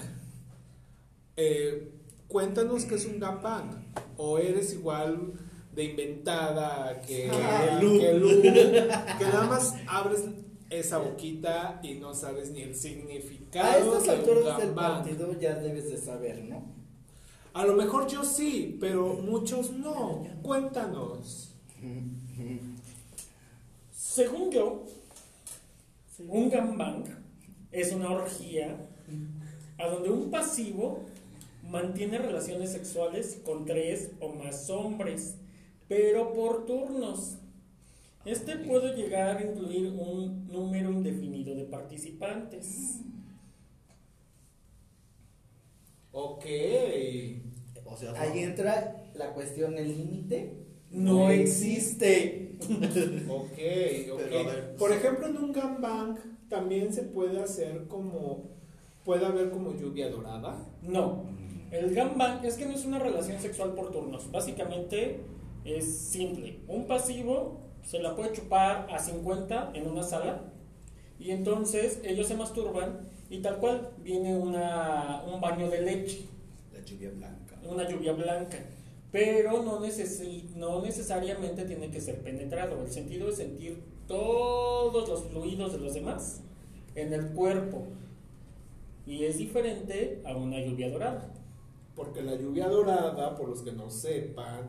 eh, 1.36 1.92
cuéntanos 2.26 2.86
qué 2.86 2.96
es 2.96 3.06
un 3.06 3.20
gangbang. 3.20 3.92
O 4.16 4.38
eres 4.38 4.72
igual 4.72 5.34
de 5.72 5.84
inventada 5.84 7.00
que, 7.00 7.30
Ah, 7.30 7.78
que 7.80 8.12
Lu. 8.14 8.28
Lu, 8.28 8.42
que 8.42 9.24
nada 9.24 9.46
más 9.46 9.72
abres 9.86 10.24
esa 10.70 10.98
boquita 10.98 11.80
y 11.82 11.94
no 11.94 12.14
sabes 12.14 12.50
ni 12.50 12.62
el 12.62 12.74
significado. 12.74 13.68
A 13.68 13.78
estas 13.78 14.04
de 14.04 14.10
un 14.10 14.18
alturas 14.18 14.58
del 14.58 14.70
partido 14.70 15.38
ya 15.38 15.54
debes 15.54 15.90
de 15.90 15.98
saber, 15.98 16.44
¿no? 16.44 16.62
A 17.52 17.64
lo 17.64 17.74
mejor 17.74 18.08
yo 18.08 18.24
sí, 18.24 18.76
pero 18.80 19.14
muchos 19.14 19.70
no. 19.70 20.26
Cuéntanos. 20.42 21.54
Según 23.92 24.50
yo, 24.50 24.84
un 26.28 26.50
gangbang 26.50 27.04
es 27.70 27.92
una 27.92 28.10
orgía 28.10 28.76
a 29.78 29.86
donde 29.88 30.10
un 30.10 30.30
pasivo 30.30 31.00
mantiene 31.68 32.18
relaciones 32.18 32.72
sexuales 32.72 33.40
con 33.44 33.64
tres 33.64 34.10
o 34.20 34.32
más 34.32 34.68
hombres, 34.70 35.36
pero 35.88 36.32
por 36.32 36.66
turnos. 36.66 37.38
Este 38.24 38.56
puede 38.56 38.96
llegar 38.96 39.36
a 39.36 39.42
incluir 39.42 39.92
un 39.92 40.46
número 40.48 40.90
indefinido 40.90 41.54
de 41.54 41.64
participantes. 41.64 43.00
Ok. 46.12 46.46
O 47.84 47.96
sea, 47.96 48.12
Ahí 48.20 48.40
entra 48.40 49.04
la 49.14 49.32
cuestión, 49.32 49.76
el 49.76 49.88
límite. 49.88 50.54
No 50.90 51.28
existe. 51.28 52.56
Ok, 53.28 53.28
ok. 54.12 54.18
Ver, 54.30 54.76
Por 54.78 54.92
ejemplo, 54.92 55.26
en 55.26 55.36
un 55.36 55.52
gangbang 55.52 56.16
también 56.48 56.92
se 56.92 57.02
puede 57.02 57.42
hacer 57.42 57.86
como. 57.88 58.54
Puede 59.04 59.26
haber 59.26 59.50
como 59.50 59.74
lluvia 59.76 60.08
dorada. 60.08 60.56
No, 60.80 61.24
el 61.70 61.94
gangbang 61.94 62.42
es 62.44 62.54
que 62.54 62.64
no 62.64 62.72
es 62.74 62.86
una 62.86 62.98
relación 62.98 63.38
sexual 63.38 63.74
por 63.74 63.90
turnos. 63.90 64.30
Básicamente 64.30 65.20
es 65.64 65.84
simple. 65.84 66.60
Un 66.68 66.86
pasivo 66.86 67.63
se 67.84 68.00
la 68.00 68.16
puede 68.16 68.32
chupar 68.32 68.88
a 68.90 68.98
50 68.98 69.72
en 69.74 69.86
una 69.86 70.02
sala 70.02 70.42
y 71.18 71.30
entonces 71.30 72.00
ellos 72.04 72.26
se 72.26 72.34
masturban 72.34 73.08
y 73.30 73.40
tal 73.40 73.58
cual 73.58 73.90
viene 74.02 74.36
una, 74.36 75.22
un 75.26 75.40
baño 75.40 75.70
de 75.70 75.82
leche, 75.82 76.26
La 76.72 76.84
lluvia 76.84 77.10
blanca. 77.10 77.56
una 77.64 77.88
lluvia 77.88 78.12
blanca. 78.12 78.58
Pero 79.10 79.62
no, 79.62 79.80
no 80.56 80.82
necesariamente 80.82 81.64
tiene 81.64 81.90
que 81.90 82.00
ser 82.00 82.20
penetrado. 82.22 82.82
El 82.82 82.90
sentido 82.90 83.28
es 83.28 83.36
sentir 83.36 83.80
todos 84.08 85.08
los 85.08 85.24
fluidos 85.24 85.72
de 85.72 85.78
los 85.78 85.94
demás 85.94 86.40
en 86.96 87.12
el 87.12 87.28
cuerpo. 87.28 87.86
Y 89.06 89.24
es 89.24 89.38
diferente 89.38 90.20
a 90.24 90.36
una 90.36 90.60
lluvia 90.60 90.90
dorada. 90.90 91.32
Porque 91.94 92.22
la 92.22 92.34
lluvia 92.34 92.68
dorada, 92.68 93.36
por 93.36 93.48
los 93.48 93.62
que 93.62 93.70
no 93.72 93.88
sepan, 93.88 94.68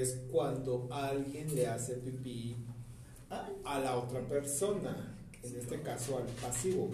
es 0.00 0.22
cuando 0.30 0.88
alguien 0.90 1.54
le 1.54 1.66
hace 1.66 1.94
pipí 1.96 2.56
a 3.64 3.78
la 3.80 3.96
otra 3.98 4.20
persona. 4.20 5.16
En 5.42 5.56
este 5.56 5.80
caso 5.82 6.18
al 6.18 6.24
pasivo. 6.40 6.90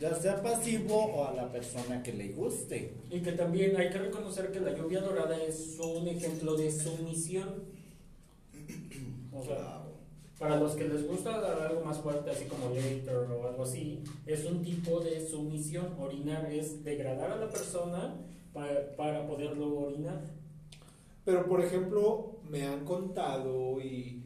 Ya 0.00 0.14
sea 0.14 0.42
pasivo 0.42 0.96
o 0.96 1.24
a 1.28 1.32
la 1.32 1.50
persona 1.50 2.02
que 2.02 2.12
le 2.12 2.30
guste. 2.32 2.94
Y 3.10 3.20
que 3.20 3.32
también 3.32 3.76
hay 3.76 3.88
que 3.88 3.98
reconocer 3.98 4.50
que 4.50 4.60
la 4.60 4.76
lluvia 4.76 5.00
dorada 5.00 5.36
es 5.42 5.78
un 5.78 6.08
ejemplo 6.08 6.56
de 6.56 6.70
sumisión. 6.70 7.64
O 9.32 9.42
sea, 9.42 9.56
Claro. 9.56 9.82
para 10.38 10.56
los 10.58 10.72
que 10.74 10.88
les 10.88 11.06
gusta 11.06 11.36
algo 11.66 11.84
más 11.84 11.98
fuerte, 11.98 12.30
así 12.30 12.44
como 12.46 12.74
later 12.74 13.16
o 13.30 13.48
algo 13.48 13.62
así, 13.62 14.02
es 14.26 14.44
un 14.44 14.62
tipo 14.62 15.00
de 15.00 15.24
sumisión. 15.26 15.94
Orinar 15.98 16.50
es 16.52 16.82
degradar 16.84 17.30
a 17.30 17.36
la 17.36 17.48
persona 17.48 18.16
para, 18.52 18.94
para 18.96 19.26
poderlo 19.26 19.78
orinar. 19.80 20.20
Pero 21.24 21.46
por 21.46 21.60
ejemplo, 21.64 22.40
me 22.48 22.66
han 22.66 22.84
contado 22.84 23.80
y, 23.80 24.24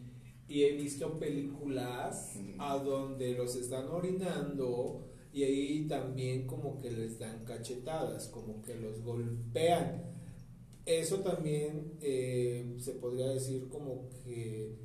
y 0.49 0.63
he 0.65 0.73
visto 0.73 1.19
películas 1.19 2.33
Mm. 2.37 2.61
a 2.61 2.77
donde 2.79 3.33
los 3.35 3.55
están 3.57 3.89
orinando 3.89 5.07
y 5.33 5.43
ahí 5.45 5.87
también 5.87 6.47
como 6.47 6.79
que 6.81 6.91
les 6.91 7.19
dan 7.19 7.45
cachetadas, 7.45 8.29
como 8.29 8.63
que 8.63 8.75
los 8.77 9.03
golpean. 9.03 10.05
Eso 10.87 11.21
también 11.21 11.93
eh, 12.01 12.77
se 12.79 12.93
podría 12.93 13.27
decir 13.29 13.69
como 13.69 14.09
que 14.25 14.77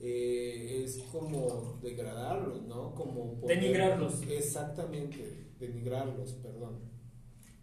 eh, 0.00 0.82
es 0.84 0.96
como 1.12 1.78
degradarlos, 1.82 2.62
¿no? 2.62 2.94
Como 2.94 3.34
poder- 3.40 3.60
Denigrarlos. 3.60 4.22
Exactamente, 4.28 5.48
denigrarlos, 5.60 6.32
perdón. 6.32 6.80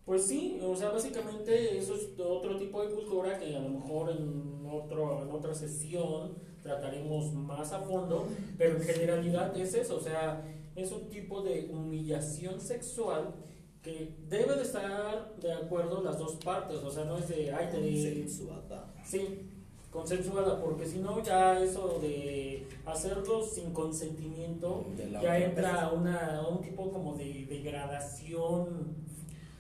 Pues 0.08 0.26
sí, 0.26 0.58
o 0.64 0.74
sea, 0.74 0.92
básicamente 0.92 1.78
eso 1.78 1.94
es 1.94 2.18
otro 2.18 2.58
tipo 2.58 2.82
de 2.82 2.94
cultura 2.94 3.38
que 3.38 3.54
a 3.54 3.60
lo 3.60 3.68
mejor 3.68 4.10
en, 4.10 4.66
otro, 4.66 5.22
en 5.22 5.30
otra 5.30 5.54
sesión 5.54 6.34
trataremos 6.64 7.34
más 7.34 7.74
a 7.74 7.82
fondo, 7.82 8.26
pero 8.58 8.78
en 8.78 8.84
generalidad 8.84 9.56
es 9.58 9.74
eso, 9.74 9.98
o 9.98 10.00
sea, 10.00 10.50
es 10.78 10.94
un 10.94 11.10
tipo 11.10 11.42
de 11.42 11.70
humillación 11.70 12.62
sexual 12.62 13.36
que 13.82 14.16
debe 14.30 14.56
de 14.56 14.62
estar 14.62 15.36
de 15.42 15.52
acuerdo 15.52 16.02
las 16.02 16.18
dos 16.18 16.38
partes, 16.38 16.78
o 16.78 16.90
sea, 16.90 17.04
no 17.04 17.18
es 17.18 17.28
de, 17.28 17.52
ay, 17.52 17.68
te 17.70 17.78
Consensuada. 17.78 18.94
Sí, 19.04 19.50
consensuada, 19.92 20.62
porque 20.62 20.86
si 20.86 21.00
no 21.00 21.22
ya 21.22 21.62
eso 21.62 22.00
de 22.02 22.66
hacerlo 22.86 23.44
sin 23.44 23.74
consentimiento 23.74 24.86
ya 25.22 25.38
entra 25.38 25.90
persona. 25.90 25.92
una, 25.92 26.48
un 26.48 26.62
tipo 26.62 26.90
como 26.94 27.14
de 27.16 27.46
degradación 27.50 29.06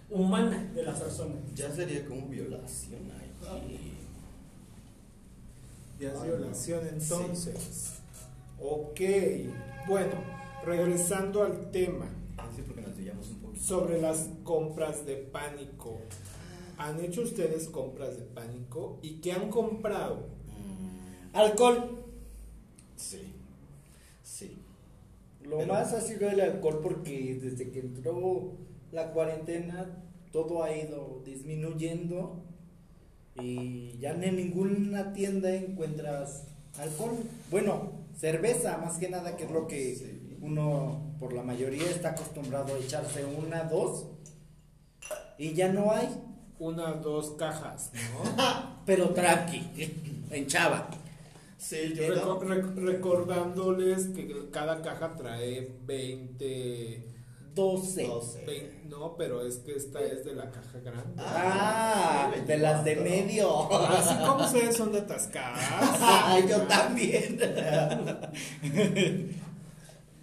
humana 0.10 0.72
de 0.74 0.84
la 0.84 0.94
persona. 0.94 1.36
Ya 1.56 1.72
sería 1.72 2.06
como 2.06 2.28
violación 2.28 3.02
ahí. 3.12 3.94
Ya 6.00 6.12
es 6.14 6.20
Ay, 6.20 6.30
violación 6.30 6.88
entonces. 6.88 7.94
Ok, 8.62 9.00
bueno, 9.88 10.14
regresando 10.66 11.44
al 11.44 11.72
tema 11.72 12.10
Ah, 12.38 12.50
sí, 12.56 12.62
porque 12.66 12.82
nos 12.82 12.98
un 13.30 13.40
poquito. 13.40 13.64
sobre 13.64 14.00
las 14.02 14.30
compras 14.44 15.06
de 15.06 15.16
pánico. 15.16 15.98
¿Han 16.78 17.00
hecho 17.00 17.22
ustedes 17.22 17.68
compras 17.70 18.18
de 18.18 18.26
pánico? 18.26 19.00
¿Y 19.02 19.16
qué 19.22 19.32
han 19.32 19.50
comprado? 19.50 20.28
Mm, 20.48 21.36
Alcohol. 21.36 22.04
Sí. 22.96 23.34
Sí. 24.24 24.60
Lo 25.44 25.58
Pero- 25.58 25.74
más 25.74 25.94
ha 25.94 26.02
sido 26.02 26.30
el 26.30 26.40
alcohol 26.42 26.80
porque 26.84 27.40
desde 27.42 27.72
que 27.72 27.80
entró 27.80 28.52
la 28.92 29.12
cuarentena 29.12 29.86
todo 30.32 30.64
ha 30.64 30.76
ido 30.76 31.22
disminuyendo 31.26 32.44
y 33.40 33.98
ya 34.00 34.12
en 34.12 34.36
ninguna 34.36 35.14
tienda 35.14 35.54
encuentras 35.54 36.46
alcohol. 36.80 37.18
Bueno, 37.52 37.92
cerveza 38.20 38.78
más 38.78 38.98
que 38.98 39.10
nada 39.10 39.36
que 39.36 39.44
es 39.46 39.52
lo 39.52 39.68
que 39.68 39.96
Sí. 39.96 40.38
uno 40.42 41.16
por 41.20 41.34
la 41.34 41.44
mayoría 41.44 41.90
está 41.90 42.10
acostumbrado 42.10 42.76
a 42.76 42.80
echarse 42.80 43.24
una, 43.26 43.64
dos 43.64 44.06
y 45.38 45.54
ya 45.54 45.72
no 45.72 45.92
hay. 45.92 46.08
Unas 46.60 47.04
dos 47.04 47.36
cajas, 47.38 47.92
¿no? 47.94 48.36
Pero 48.88 49.10
tranqui, 49.12 49.62
en 50.32 50.48
chava. 50.48 50.90
Sí, 51.60 51.94
yo 51.96 52.02
Reco- 52.16 52.40
tam- 52.40 52.48
rec- 52.48 52.76
recordándoles 52.84 54.08
que 54.08 54.50
cada 54.52 54.82
caja 54.82 55.16
trae 55.16 55.72
20, 55.86 57.04
12. 57.58 58.08
no 58.08 58.22
sé. 58.22 58.46
20 58.46 58.88
No, 58.88 59.16
pero 59.18 59.46
es 59.46 59.58
que 59.58 59.76
esta 59.76 60.02
es 60.02 60.24
de 60.24 60.36
la 60.36 60.50
caja 60.50 60.80
grande. 60.80 61.14
Ah, 61.18 62.32
de 62.46 62.58
las 62.58 62.86
de 62.86 62.96
24. 62.96 63.28
medio. 63.28 63.74
Así 63.90 64.16
como 64.26 64.44
ustedes 64.46 64.78
son 64.78 64.92
de 64.92 65.00
atascadas. 65.00 66.48
Yo 66.48 66.62
también. 66.64 67.40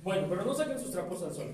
Bueno, 0.04 0.26
pero 0.28 0.44
no 0.44 0.52
saquen 0.52 0.78
sus 0.78 0.90
trapos 0.90 1.22
al 1.22 1.32
sol. 1.32 1.50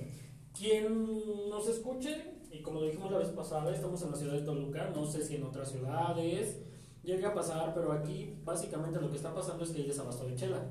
Quien 0.58 1.48
nos 1.48 1.68
escuche, 1.68 2.16
y 2.50 2.62
como 2.62 2.82
dijimos 2.82 3.12
la 3.12 3.18
vez 3.18 3.28
pasada, 3.28 3.72
estamos 3.72 4.02
en 4.02 4.10
la 4.10 4.16
ciudad 4.16 4.32
de 4.32 4.42
Toluca, 4.42 4.90
no 4.92 5.06
sé 5.06 5.24
si 5.24 5.36
en 5.36 5.44
otras 5.44 5.70
ciudades 5.70 6.56
llegue 7.04 7.24
a 7.24 7.32
pasar, 7.32 7.72
pero 7.74 7.92
aquí 7.92 8.34
básicamente 8.44 9.00
lo 9.00 9.08
que 9.08 9.18
está 9.18 9.32
pasando 9.32 9.62
es 9.62 9.70
que 9.70 9.82
hay 9.82 9.86
desabasto 9.86 10.26
de 10.26 10.34
chela. 10.34 10.64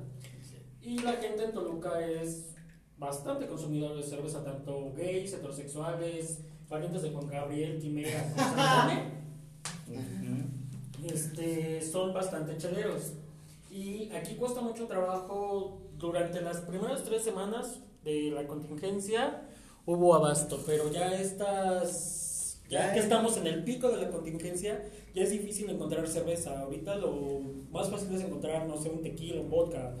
Y 0.82 0.98
la 0.98 1.12
gente 1.14 1.44
en 1.44 1.52
Toluca 1.52 2.06
es 2.06 2.54
bastante 3.00 3.46
consumidora 3.48 3.96
de 3.96 4.02
cerveza, 4.04 4.44
tanto 4.44 4.92
gays, 4.96 5.32
heterosexuales, 5.32 6.38
parientes 6.68 7.02
de 7.02 7.10
Juan 7.10 7.26
Gabriel, 7.26 7.80
Quimera, 7.80 8.22
este, 11.04 11.80
son 11.82 12.12
bastante 12.12 12.56
cheleros. 12.58 13.14
Y 13.70 14.10
aquí 14.12 14.34
cuesta 14.34 14.60
mucho 14.60 14.86
trabajo. 14.86 15.78
Durante 15.98 16.40
las 16.40 16.58
primeras 16.62 17.04
tres 17.04 17.22
semanas 17.22 17.78
de 18.04 18.30
la 18.30 18.46
contingencia 18.46 19.42
hubo 19.86 20.14
abasto, 20.14 20.62
pero 20.66 20.90
ya 20.90 21.12
estas. 21.20 22.58
Ya 22.70 22.92
que 22.92 22.98
es- 23.00 23.04
estamos 23.04 23.36
en 23.36 23.46
el 23.48 23.64
pico 23.64 23.88
de 23.90 24.00
la 24.02 24.10
contingencia, 24.10 24.82
ya 25.14 25.22
es 25.24 25.30
difícil 25.30 25.68
encontrar 25.68 26.06
cerveza. 26.08 26.60
Ahorita 26.60 26.94
lo 26.96 27.40
más 27.70 27.90
fácil 27.90 28.14
es 28.14 28.22
encontrar, 28.22 28.66
no 28.66 28.76
sé, 28.80 28.88
un 28.90 29.02
tequila, 29.02 29.40
un 29.40 29.50
vodka, 29.50 29.94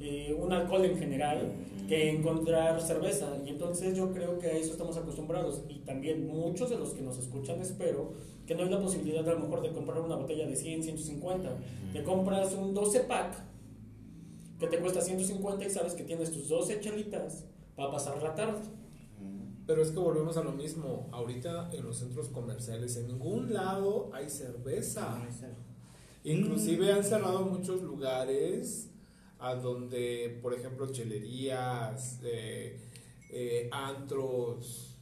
eh, 0.00 0.34
un 0.38 0.52
alcohol 0.52 0.84
en 0.84 0.98
general, 0.98 1.52
que 1.86 2.10
encontrar 2.10 2.80
cerveza. 2.80 3.36
Y 3.44 3.50
entonces 3.50 3.96
yo 3.96 4.12
creo 4.12 4.38
que 4.38 4.46
a 4.46 4.52
eso 4.52 4.72
estamos 4.72 4.96
acostumbrados. 4.96 5.62
Y 5.68 5.80
también 5.80 6.26
muchos 6.26 6.70
de 6.70 6.78
los 6.78 6.94
que 6.94 7.02
nos 7.02 7.18
escuchan, 7.18 7.60
espero, 7.60 8.12
que 8.46 8.54
no 8.54 8.62
hay 8.62 8.70
la 8.70 8.80
posibilidad 8.80 9.28
a 9.28 9.32
lo 9.34 9.40
mejor 9.40 9.60
de 9.62 9.72
comprar 9.72 10.00
una 10.00 10.16
botella 10.16 10.46
de 10.46 10.56
100, 10.56 10.84
150. 10.84 11.56
Te 11.92 12.02
compras 12.02 12.54
un 12.54 12.74
12 12.74 13.00
pack 13.00 13.34
que 14.58 14.66
te 14.66 14.78
cuesta 14.78 15.00
150 15.00 15.64
y 15.64 15.70
sabes 15.70 15.94
que 15.94 16.04
tienes 16.04 16.30
tus 16.30 16.48
12 16.48 16.80
chelitas 16.80 17.44
para 17.76 17.90
pasar 17.90 18.22
la 18.22 18.34
tarde. 18.34 18.60
Pero 19.66 19.82
es 19.82 19.90
que 19.90 19.98
volvemos 19.98 20.36
a 20.36 20.42
lo 20.42 20.52
mismo. 20.52 21.08
Ahorita 21.12 21.70
en 21.72 21.84
los 21.84 21.98
centros 21.98 22.28
comerciales, 22.28 22.96
en 22.96 23.08
ningún 23.08 23.52
lado 23.52 24.10
hay 24.12 24.28
cerveza. 24.28 25.20
Inclusive 26.24 26.92
han 26.92 27.04
cerrado 27.04 27.42
muchos 27.46 27.82
lugares 27.82 28.89
a 29.40 29.54
donde, 29.54 30.38
por 30.42 30.54
ejemplo, 30.54 30.92
chelerías, 30.92 32.20
eh, 32.22 32.78
eh, 33.30 33.68
antros 33.72 34.98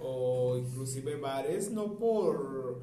o 0.00 0.56
inclusive 0.56 1.16
bares, 1.16 1.70
no 1.70 1.98
por, 1.98 2.82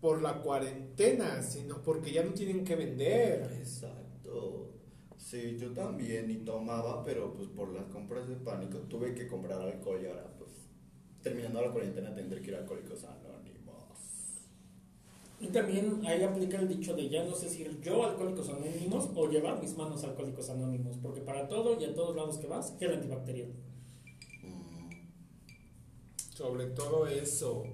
por 0.00 0.22
la 0.22 0.42
cuarentena, 0.42 1.42
sino 1.42 1.82
porque 1.82 2.12
ya 2.12 2.22
no 2.22 2.32
tienen 2.32 2.64
que 2.64 2.76
vender. 2.76 3.52
Exacto. 3.58 4.72
Sí, 5.16 5.56
yo 5.58 5.72
también 5.72 6.30
y 6.30 6.36
tomaba, 6.36 7.04
pero 7.04 7.32
pues 7.34 7.48
por 7.48 7.72
las 7.72 7.86
compras 7.86 8.28
de 8.28 8.36
pánico 8.36 8.78
tuve 8.88 9.14
que 9.14 9.26
comprar 9.26 9.60
alcohol 9.60 10.00
y 10.02 10.06
ahora 10.06 10.32
pues 10.38 10.50
terminando 11.22 11.60
la 11.60 11.72
cuarentena 11.72 12.14
tendré 12.14 12.40
que 12.40 12.50
ir 12.50 12.56
a 12.56 12.60
Alcohólicos 12.60 13.02
Anónimos. 13.02 13.45
Y 15.38 15.48
también 15.48 16.00
ahí 16.06 16.22
aplica 16.22 16.58
el 16.58 16.68
dicho 16.68 16.94
de 16.94 17.10
ya 17.10 17.22
no 17.24 17.34
sé 17.34 17.50
si 17.50 17.62
ir 17.62 17.80
yo 17.82 18.04
Alcohólicos 18.04 18.48
Anónimos 18.48 19.10
o 19.14 19.28
llevar 19.28 19.60
mis 19.60 19.76
manos 19.76 20.02
a 20.02 20.08
Alcohólicos 20.08 20.48
Anónimos, 20.48 20.96
porque 21.02 21.20
para 21.20 21.46
todo 21.46 21.78
y 21.78 21.84
a 21.84 21.94
todos 21.94 22.16
lados 22.16 22.38
que 22.38 22.46
vas, 22.46 22.74
gel 22.78 22.94
antibacterial. 22.94 23.52
Sobre 26.34 26.66
todo 26.66 27.06
eso. 27.06 27.64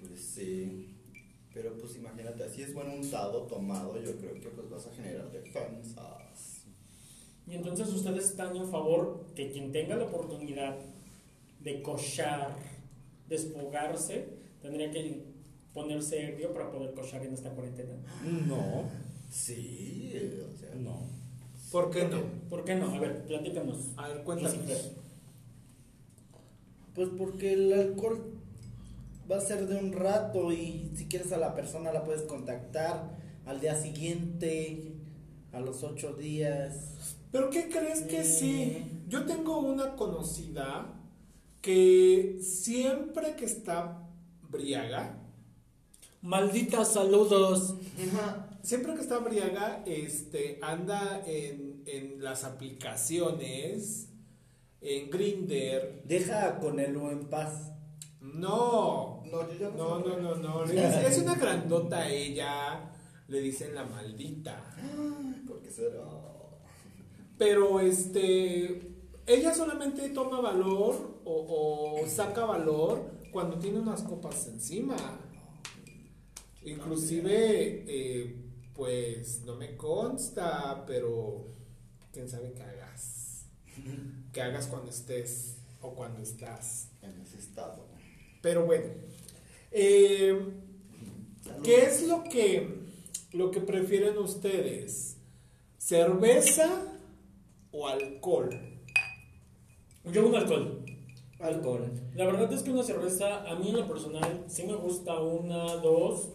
Pues 0.00 0.20
sí. 0.20 0.90
Pero 1.52 1.76
pues 1.78 1.94
imagínate, 1.96 2.42
así 2.42 2.62
es 2.62 2.74
buen 2.74 2.90
untado 2.90 3.42
tomado, 3.42 3.96
yo 4.02 4.16
creo 4.16 4.34
que 4.34 4.48
pues 4.48 4.68
vas 4.68 4.86
a 4.88 4.94
generar 4.94 5.30
defensas. 5.30 6.64
Y 7.46 7.54
entonces 7.54 7.88
ustedes 7.88 8.30
están 8.30 8.56
en 8.56 8.68
favor 8.68 9.26
que 9.36 9.52
quien 9.52 9.70
tenga 9.70 9.94
la 9.94 10.06
oportunidad 10.06 10.76
de 11.60 11.80
cochar, 11.80 12.56
desfogarse, 13.28 14.28
tendría 14.60 14.90
que 14.90 15.33
ponerse 15.74 16.28
ebrio 16.30 16.52
para 16.52 16.70
poder 16.70 16.94
cochar 16.94 17.24
en 17.26 17.34
esta 17.34 17.50
cuarentena. 17.50 17.94
No, 18.46 18.84
Sí, 19.30 20.12
o 20.54 20.56
sea, 20.58 20.74
no. 20.76 20.96
¿Por 21.72 21.90
qué 21.90 22.04
no? 22.06 22.22
¿Por 22.48 22.64
qué 22.64 22.76
no? 22.76 22.94
A 22.94 23.00
ver, 23.00 23.24
platícanos. 23.26 23.78
A 23.96 24.06
ver, 24.08 24.22
cuéntanos. 24.22 24.54
Pues 26.94 27.08
porque 27.18 27.54
el 27.54 27.72
alcohol 27.72 28.24
va 29.30 29.38
a 29.38 29.40
ser 29.40 29.66
de 29.66 29.76
un 29.76 29.92
rato 29.92 30.52
y 30.52 30.92
si 30.94 31.06
quieres 31.06 31.32
a 31.32 31.38
la 31.38 31.54
persona 31.54 31.92
la 31.92 32.04
puedes 32.04 32.22
contactar 32.22 33.10
al 33.46 33.60
día 33.60 33.74
siguiente, 33.74 34.92
a 35.52 35.58
los 35.60 35.82
ocho 35.82 36.12
días. 36.14 37.16
¿Pero 37.32 37.50
qué 37.50 37.68
crees 37.68 38.02
que 38.02 38.20
Mm. 38.20 38.24
sí? 38.24 38.86
Yo 39.08 39.24
tengo 39.26 39.58
una 39.58 39.96
conocida 39.96 40.86
que 41.60 42.38
siempre 42.40 43.34
que 43.34 43.46
está 43.46 44.00
briaga, 44.50 45.18
Malditas 46.24 46.94
saludos. 46.94 47.74
siempre 48.62 48.94
que 48.94 49.02
está 49.02 49.18
briaga, 49.18 49.82
este, 49.84 50.58
anda 50.62 51.22
en, 51.26 51.82
en 51.84 52.24
las 52.24 52.44
aplicaciones, 52.44 54.08
en 54.80 55.10
Grinder. 55.10 56.02
Deja 56.06 56.46
a 56.48 56.58
Conelo 56.60 57.10
en 57.10 57.28
paz. 57.28 57.72
No, 58.22 59.22
No, 59.30 59.46
yo 59.52 59.58
ya 59.60 59.68
no, 59.68 60.02
sé. 60.02 60.08
no, 60.08 60.34
no, 60.34 60.36
no. 60.36 60.64
Es, 60.72 61.12
es 61.12 61.18
una 61.18 61.34
grandota 61.34 62.08
ella, 62.08 62.90
le 63.28 63.40
dicen 63.40 63.74
la 63.74 63.84
maldita. 63.84 64.64
¿Por 65.46 65.60
qué 65.60 65.70
será? 65.70 66.00
Pero 67.36 67.80
este, 67.80 68.94
ella 69.26 69.52
solamente 69.54 70.08
toma 70.08 70.40
valor 70.40 71.20
o, 71.26 72.00
o 72.02 72.08
saca 72.08 72.46
valor 72.46 73.12
cuando 73.30 73.58
tiene 73.58 73.80
unas 73.80 74.02
copas 74.04 74.46
encima. 74.48 74.96
Inclusive, 76.64 77.84
eh, 77.86 78.36
pues 78.74 79.42
no 79.44 79.56
me 79.56 79.76
consta, 79.76 80.84
pero 80.86 81.46
quién 82.12 82.28
sabe 82.28 82.52
qué 82.52 82.62
hagas. 82.62 83.46
Que 84.32 84.42
hagas 84.42 84.66
cuando 84.66 84.90
estés 84.90 85.56
o 85.80 85.94
cuando 85.94 86.20
estás. 86.20 86.88
En 87.02 87.20
ese 87.20 87.38
estado. 87.38 87.86
Pero 88.40 88.64
bueno, 88.64 88.86
eh, 89.70 90.38
¿qué 91.62 91.84
es 91.84 92.06
lo 92.06 92.24
que, 92.24 92.80
lo 93.32 93.50
que 93.50 93.60
prefieren 93.60 94.16
ustedes? 94.18 95.16
¿Cerveza 95.78 96.82
o 97.72 97.88
alcohol? 97.88 98.50
Yo 100.12 100.26
un 100.26 100.34
alcohol. 100.34 100.84
Alcohol. 101.40 101.92
La 102.14 102.24
verdad 102.24 102.52
es 102.52 102.62
que 102.62 102.70
una 102.70 102.82
cerveza, 102.82 103.50
a 103.50 103.54
mí 103.56 103.68
en 103.70 103.76
lo 103.76 103.86
personal, 103.86 104.44
sí 104.46 104.62
me 104.64 104.76
gusta 104.76 105.20
una, 105.20 105.76
dos, 105.76 106.30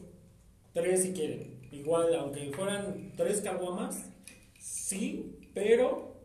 tres 0.80 1.04
si 1.04 1.14
quieren. 1.14 1.60
Igual, 1.72 2.16
aunque 2.16 2.52
fueran 2.52 3.14
tres 3.16 3.42
caguamas, 3.42 4.06
sí, 4.58 5.38
pero 5.54 6.16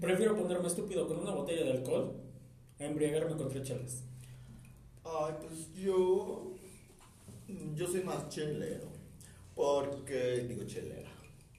prefiero 0.00 0.36
ponerme 0.36 0.66
estúpido 0.66 1.06
con 1.06 1.18
una 1.18 1.32
botella 1.32 1.64
de 1.64 1.72
alcohol 1.72 2.14
a 2.78 2.84
embriagarme 2.84 3.36
con 3.36 3.48
tres 3.48 3.62
chelas. 3.62 4.04
Ay, 5.04 5.34
pues 5.40 5.72
yo. 5.74 6.54
Yo 7.74 7.86
soy 7.86 8.02
más 8.02 8.28
chelero. 8.28 8.88
Porque. 9.54 10.46
Digo 10.48 10.64
chelera. 10.64 11.10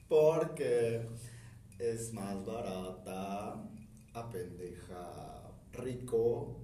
Porque 0.08 1.08
es 1.80 2.14
más 2.14 2.46
barata, 2.46 3.64
apendeja 4.14 5.52
rico 5.74 6.58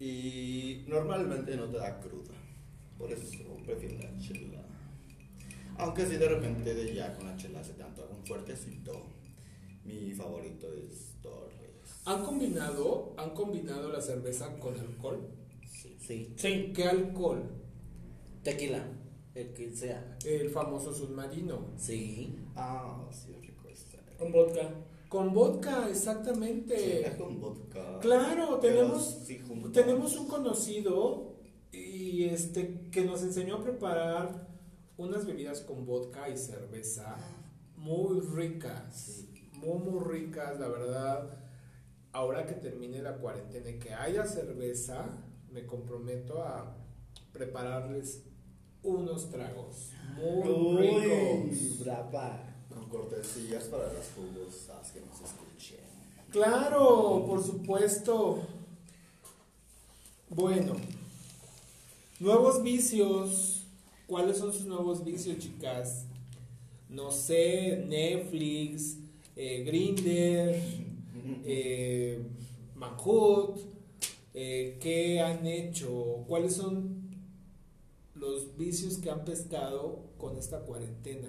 y 0.00 0.84
normalmente 0.88 1.54
no 1.56 1.66
te 1.66 1.76
da 1.76 2.00
cruda. 2.00 2.34
Por 2.98 3.12
eso 3.12 3.24
prefiero 3.64 3.98
la 4.02 4.18
chela. 4.18 4.62
Aunque 5.78 6.04
si 6.06 6.16
de 6.16 6.28
repente 6.28 6.74
de 6.74 6.94
ya 6.94 7.14
con 7.14 7.26
la 7.26 7.36
chela 7.36 7.62
se 7.62 7.74
te 7.74 7.82
antoja 7.84 8.12
un 8.12 8.26
fuertecito. 8.26 8.92
Mi 9.84 10.12
favorito 10.12 10.66
es 10.74 11.14
Torres. 11.22 12.02
¿Han 12.04 12.24
combinado, 12.24 13.14
han 13.16 13.30
combinado 13.30 13.90
la 13.90 14.00
cerveza 14.00 14.58
con 14.58 14.78
alcohol? 14.78 15.30
Sí. 15.66 16.34
Sí, 16.36 16.72
¿Qué 16.74 16.84
alcohol? 16.84 17.42
Tequila. 18.42 18.84
El 19.34 19.52
que 19.54 19.70
sea. 19.70 20.18
El 20.24 20.50
famoso 20.50 20.92
submarino. 20.92 21.72
Sí. 21.76 22.34
Ah, 22.56 23.08
sí, 23.12 23.32
rico 23.40 23.68
este. 23.68 23.98
con 24.18 24.32
vodka. 24.32 24.74
Con 25.08 25.32
vodka, 25.32 25.88
exactamente. 25.88 26.76
Sí, 26.76 27.16
con 27.16 27.40
vodka. 27.40 28.00
Claro, 28.00 28.58
tenemos, 28.58 29.20
sí 29.24 29.38
juntos. 29.38 29.72
tenemos 29.72 30.16
un 30.16 30.26
conocido 30.26 31.37
y 31.72 32.24
este 32.24 32.88
que 32.90 33.04
nos 33.04 33.22
enseñó 33.22 33.56
a 33.56 33.62
preparar 33.62 34.48
unas 34.96 35.26
bebidas 35.26 35.60
con 35.60 35.86
vodka 35.86 36.28
y 36.28 36.36
cerveza 36.36 37.16
muy 37.76 38.20
ricas. 38.20 39.24
Muy, 39.54 39.78
muy 39.78 40.04
ricas, 40.04 40.58
la 40.58 40.68
verdad. 40.68 41.38
Ahora 42.12 42.46
que 42.46 42.54
termine 42.54 43.02
la 43.02 43.16
cuarentena 43.18 43.70
y 43.70 43.78
que 43.78 43.92
haya 43.92 44.26
cerveza, 44.26 45.04
me 45.50 45.66
comprometo 45.66 46.42
a 46.42 46.76
prepararles 47.32 48.24
unos 48.82 49.30
tragos 49.30 49.92
muy 50.16 50.48
Uy, 50.48 50.86
ricos. 51.50 51.78
brava. 51.80 52.44
Con 52.68 52.88
cortesías 52.88 53.64
para 53.64 53.84
las 53.92 54.10
jugosas 54.14 54.92
que 54.92 55.00
nos 55.00 55.20
escuchen. 55.20 55.84
Claro, 56.30 57.24
por 57.26 57.42
supuesto. 57.42 58.42
Bueno, 60.30 60.74
nuevos 62.20 62.62
vicios. 62.62 63.66
¿Cuáles 64.06 64.38
son 64.38 64.52
sus 64.52 64.64
nuevos 64.64 65.04
vicios, 65.04 65.38
chicas? 65.38 66.06
No 66.88 67.10
sé, 67.10 67.84
Netflix, 67.86 68.96
eh, 69.36 69.62
Grinder, 69.64 70.62
eh, 71.44 72.22
Manhood. 72.74 73.60
eh, 74.32 74.78
¿Qué 74.80 75.20
han 75.20 75.46
hecho? 75.46 76.24
¿Cuáles 76.26 76.54
son 76.54 77.10
los 78.14 78.56
vicios 78.56 78.96
que 78.96 79.10
han 79.10 79.24
pescado 79.24 80.04
con 80.16 80.38
esta 80.38 80.60
cuarentena? 80.60 81.28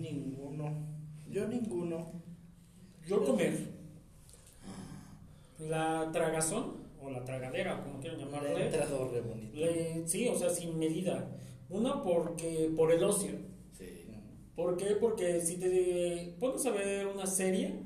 Ninguno. 0.00 0.70
Yo 1.30 1.48
ninguno. 1.48 2.12
Yo 3.06 3.24
comer. 3.24 3.72
La 5.58 6.10
tragazón, 6.12 6.74
o 7.00 7.10
la 7.10 7.24
tragadera, 7.24 7.82
como 7.82 8.00
quieran 8.00 8.18
Le 8.18 8.24
llamarle. 8.26 8.70
Sí, 10.06 10.28
o 10.28 10.36
sea, 10.38 10.50
sin 10.50 10.78
medida. 10.78 11.30
Una 11.68 12.02
porque 12.02 12.70
por 12.76 12.92
el 12.92 13.02
ocio. 13.04 13.32
Sí. 13.72 14.06
¿Por 14.54 14.76
qué? 14.76 14.96
Porque 14.96 15.40
si 15.40 15.56
te 15.58 16.34
pones 16.38 16.64
a 16.66 16.70
ver 16.70 17.06
una 17.06 17.26
serie, 17.26 17.80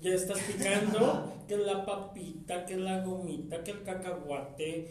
ya 0.00 0.14
estás 0.14 0.38
picando 0.40 1.32
que 1.48 1.56
la 1.56 1.84
papita, 1.84 2.64
que 2.66 2.76
la 2.76 3.04
gomita, 3.04 3.62
que 3.64 3.70
el 3.72 3.82
cacahuate. 3.82 4.88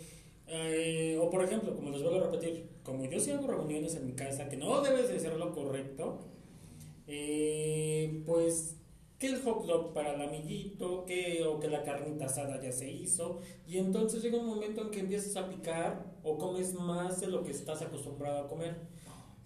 eh, 0.47 1.17
o 1.21 1.29
por 1.29 1.43
ejemplo, 1.43 1.75
como 1.75 1.89
les 1.91 2.01
vuelvo 2.01 2.19
a 2.19 2.23
repetir, 2.31 2.69
como 2.83 3.05
yo 3.05 3.19
sí 3.19 3.31
hago 3.31 3.47
reuniones 3.47 3.95
en 3.95 4.05
mi 4.07 4.13
casa, 4.13 4.47
que 4.49 4.57
no 4.57 4.81
debes 4.81 5.09
de 5.09 5.19
ser 5.19 5.33
lo 5.37 5.51
correcto, 5.53 6.19
eh, 7.07 8.23
pues 8.25 8.77
que 9.19 9.27
el 9.27 9.41
hot 9.41 9.65
dog 9.65 9.93
para 9.93 10.13
el 10.13 10.21
amiguito, 10.21 11.03
que, 11.05 11.43
o 11.43 11.59
que 11.59 11.67
la 11.69 11.83
carnita 11.83 12.25
asada 12.25 12.61
ya 12.61 12.71
se 12.71 12.91
hizo, 12.91 13.39
y 13.65 13.77
entonces 13.79 14.21
llega 14.21 14.37
un 14.37 14.45
momento 14.45 14.81
en 14.81 14.91
que 14.91 14.99
empiezas 14.99 15.35
a 15.37 15.49
picar 15.49 16.05
o 16.23 16.37
comes 16.37 16.73
más 16.75 17.19
de 17.19 17.27
lo 17.27 17.43
que 17.43 17.51
estás 17.51 17.81
acostumbrado 17.81 18.45
a 18.45 18.47
comer. 18.47 18.75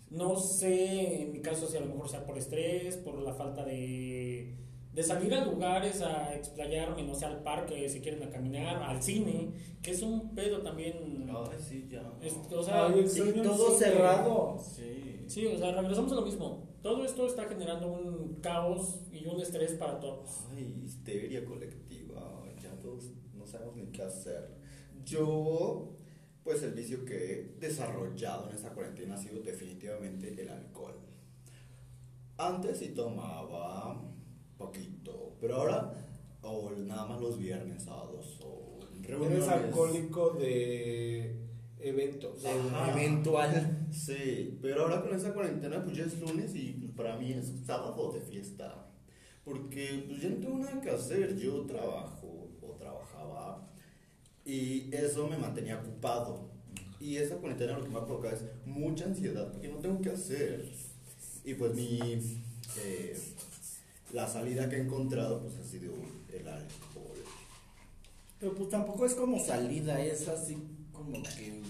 No 0.10 0.36
sé, 0.36 1.22
en 1.22 1.32
mi 1.32 1.40
caso, 1.42 1.68
si 1.68 1.78
a 1.78 1.80
lo 1.80 1.86
mejor 1.86 2.10
sea 2.10 2.26
por 2.26 2.38
estrés, 2.38 2.98
por 2.98 3.22
la 3.22 3.34
falta 3.34 3.64
de, 3.64 4.58
de 4.94 5.04
salir 5.04 5.34
a 5.34 5.46
lugares 5.46 6.02
a 6.02 6.36
explayarme, 6.36 7.04
no 7.04 7.16
sé, 7.16 7.24
al 7.26 7.42
parque, 7.44 7.88
si 7.88 8.02
quieren 8.02 8.22
a 8.24 8.30
caminar, 8.30 8.84
al 8.84 9.02
cine, 9.02 9.52
que 9.82 9.92
es 9.92 10.02
un 10.02 10.36
pedo 10.36 10.62
también. 10.64 11.30
Ay, 11.30 11.58
sí, 11.66 11.88
ya. 11.90 12.12
Es- 12.22 12.36
o 12.54 12.62
sea, 12.62 12.88
Ay, 12.88 13.08
Sí, 13.08 13.22
todo 13.42 13.68
cine. 13.78 13.78
cerrado. 13.92 14.58
Sí. 14.60 15.21
Sí, 15.32 15.48
o 15.48 15.58
sea, 15.58 15.72
regresamos 15.74 16.12
a 16.12 16.16
lo 16.16 16.22
mismo. 16.24 16.68
Todo 16.82 17.06
esto 17.06 17.26
está 17.26 17.46
generando 17.46 17.92
un 17.92 18.36
caos 18.42 19.00
y 19.12 19.26
un 19.26 19.40
estrés 19.40 19.74
para 19.74 20.00
todos. 20.00 20.46
Ay, 20.52 20.84
histeria 20.86 21.46
colectiva. 21.46 22.44
Ya 22.62 22.72
todos 22.80 23.12
no 23.34 23.46
sabemos 23.46 23.78
ni 23.78 23.88
qué 23.88 24.04
hacer. 24.04 24.58
Yo, 25.06 25.96
pues 26.44 26.62
el 26.64 26.74
vicio 26.74 27.06
que 27.06 27.16
he 27.16 27.44
desarrollado 27.60 28.50
en 28.50 28.56
esta 28.56 28.72
cuarentena 28.74 29.16
ha 29.16 29.18
sido 29.18 29.42
definitivamente 29.42 30.42
el 30.42 30.50
alcohol. 30.50 31.00
Antes 32.38 32.80
sí 32.80 32.90
tomaba 32.90 34.02
poquito, 34.58 35.36
pero 35.40 35.56
ahora, 35.56 35.94
o 36.42 36.72
nada 36.72 37.06
más 37.06 37.22
los 37.22 37.38
viernes, 37.38 37.84
sábados, 37.84 38.40
o 38.44 38.80
reuniones. 39.02 39.38
Eres 39.38 39.50
alcohólico 39.50 40.32
de 40.32 41.51
eventos. 41.82 42.44
De 42.44 42.50
Ajá. 42.50 42.92
eventual. 42.92 43.78
Sí, 43.92 44.58
pero 44.62 44.84
ahora 44.84 45.02
con 45.02 45.14
esta 45.14 45.34
cuarentena 45.34 45.84
pues 45.84 45.98
ya 45.98 46.06
es 46.06 46.18
lunes 46.20 46.56
y 46.56 46.72
para 46.96 47.18
mí 47.18 47.34
es 47.34 47.52
sábado 47.66 48.12
de 48.14 48.22
fiesta. 48.22 48.88
Porque 49.44 50.06
pues 50.08 50.22
ya 50.22 50.30
no 50.30 50.36
tengo 50.38 50.58
nada 50.60 50.80
que 50.80 50.90
hacer, 50.90 51.38
yo 51.38 51.62
trabajo 51.66 52.48
o 52.62 52.72
trabajaba 52.80 53.68
y 54.46 54.94
eso 54.96 55.28
me 55.28 55.38
mantenía 55.38 55.80
ocupado. 55.80 56.50
Y 57.00 57.18
esa 57.18 57.36
cuarentena 57.36 57.78
lo 57.78 57.84
que 57.84 57.90
me 57.90 57.98
ha 57.98 58.06
provocado 58.06 58.36
es 58.36 58.44
mucha 58.66 59.06
ansiedad 59.06 59.52
porque 59.52 59.68
no 59.68 59.78
tengo 59.78 60.00
que 60.02 60.12
hacer. 60.12 60.66
Y 61.44 61.56
pues 61.56 61.74
mi, 61.74 62.00
eh, 62.78 63.18
la 64.14 64.28
salida 64.28 64.70
que 64.70 64.78
he 64.78 64.82
encontrado 64.82 65.42
pues 65.42 65.56
ha 65.58 65.64
sido 65.64 65.92
el 66.32 66.48
alcohol. 66.48 67.18
Pero 68.40 68.56
pues 68.56 68.70
tampoco 68.70 69.06
es 69.06 69.16
como 69.16 69.44
salida, 69.44 70.04
es 70.04 70.28
así 70.28 70.58
como 71.04 71.24
que 71.24 71.62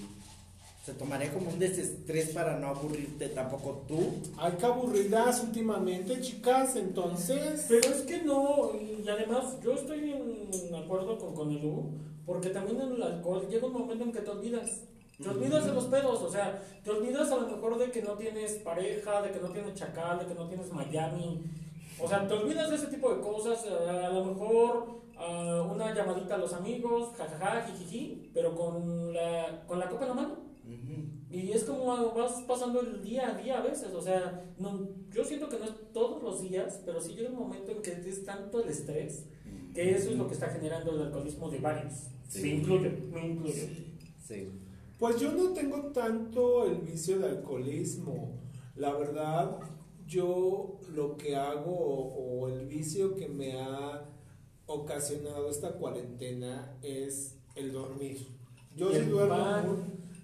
se 0.85 0.93
tomaría 0.93 1.31
como 1.31 1.51
un 1.51 1.59
desestrés 1.59 2.29
para 2.29 2.57
no 2.57 2.67
aburrirte 2.67 3.29
tampoco 3.29 3.83
tú. 3.87 4.13
Hay 4.37 4.53
que 4.53 4.65
aburridas 4.65 5.43
últimamente, 5.43 6.19
chicas, 6.21 6.75
entonces. 6.75 7.65
Pero 7.67 7.87
es 7.87 8.01
que 8.01 8.23
no, 8.23 8.71
y 8.75 9.07
además 9.07 9.57
yo 9.63 9.73
estoy 9.73 10.11
en 10.11 10.75
acuerdo 10.75 11.19
con, 11.19 11.35
con 11.35 11.51
el 11.51 11.63
Hugo, 11.63 11.91
porque 12.25 12.49
también 12.49 12.81
en 12.81 12.93
el 12.93 13.03
alcohol 13.03 13.47
llega 13.47 13.67
un 13.67 13.73
momento 13.73 14.03
en 14.05 14.11
que 14.11 14.21
te 14.21 14.29
olvidas. 14.31 14.81
Te 15.21 15.29
olvidas 15.29 15.65
de 15.65 15.73
los 15.73 15.85
pedos, 15.85 16.19
o 16.19 16.31
sea, 16.31 16.63
te 16.83 16.89
olvidas 16.89 17.31
a 17.31 17.35
lo 17.35 17.47
mejor 17.47 17.77
de 17.77 17.91
que 17.91 18.01
no 18.01 18.13
tienes 18.13 18.53
pareja, 18.53 19.21
de 19.21 19.31
que 19.31 19.39
no 19.39 19.49
tienes 19.49 19.75
chacal, 19.75 20.17
de 20.17 20.25
que 20.25 20.33
no 20.33 20.47
tienes 20.47 20.73
Miami. 20.73 21.43
O 21.99 22.07
sea, 22.07 22.27
te 22.27 22.33
olvidas 22.33 22.71
de 22.71 22.77
ese 22.77 22.87
tipo 22.87 23.13
de 23.13 23.21
cosas, 23.21 23.63
a 23.67 24.09
lo 24.09 24.25
mejor 24.25 25.01
ah, 25.21 25.67
una 25.71 25.93
llamadita 25.93 26.35
a 26.35 26.39
los 26.39 26.53
amigos, 26.53 27.13
jajaja, 27.15 27.67
jijiji, 27.67 28.31
pero 28.33 28.55
con 28.55 29.13
la, 29.13 29.63
con 29.67 29.79
la 29.79 29.89
copa 29.89 30.03
en 30.03 30.09
la 30.09 30.15
mano. 30.15 30.51
Y 31.29 31.51
es 31.51 31.63
como 31.63 31.85
vas 32.13 32.43
pasando 32.45 32.81
el 32.81 33.01
día 33.01 33.29
a 33.29 33.37
día 33.41 33.59
a 33.59 33.61
veces, 33.61 33.93
o 33.93 34.01
sea, 34.01 34.43
no, 34.57 34.89
yo 35.11 35.23
siento 35.23 35.47
que 35.47 35.57
no 35.57 35.65
es 35.65 35.71
todos 35.93 36.21
los 36.21 36.41
días, 36.41 36.81
pero 36.85 36.99
sí 36.99 37.13
llega 37.13 37.29
un 37.29 37.39
momento 37.39 37.71
en 37.71 37.81
que 37.81 37.91
es 37.91 38.25
tanto 38.25 38.61
el 38.61 38.69
estrés 38.69 39.25
que 39.73 39.91
eso 39.91 40.11
es 40.11 40.17
lo 40.17 40.27
que 40.27 40.33
está 40.33 40.47
generando 40.49 40.91
el 40.91 41.01
alcoholismo 41.03 41.49
de 41.49 41.59
varios. 41.59 41.93
Sí. 42.27 42.41
Me 42.41 42.49
incluyo, 42.55 42.91
me 43.11 43.27
incluyo. 43.27 43.53
Sí. 43.53 43.97
Sí. 44.19 44.49
Pues 44.99 45.19
yo 45.19 45.31
no 45.31 45.53
tengo 45.53 45.91
tanto 45.91 46.65
el 46.65 46.81
vicio 46.81 47.19
de 47.19 47.29
alcoholismo. 47.29 48.39
La 48.75 48.93
verdad, 48.93 49.59
yo 50.05 50.79
lo 50.93 51.17
que 51.17 51.35
hago 51.35 51.71
o, 51.71 52.43
o 52.43 52.47
el 52.49 52.67
vicio 52.67 53.15
que 53.15 53.27
me 53.27 53.59
ha 53.59 54.05
ocasionado 54.73 55.49
esta 55.49 55.73
cuarentena 55.73 56.77
es 56.81 57.35
el 57.55 57.71
dormir. 57.71 58.27
Yo 58.75 58.91
sí 58.91 59.01
duermo, 59.01 59.35
pan. 59.37 59.77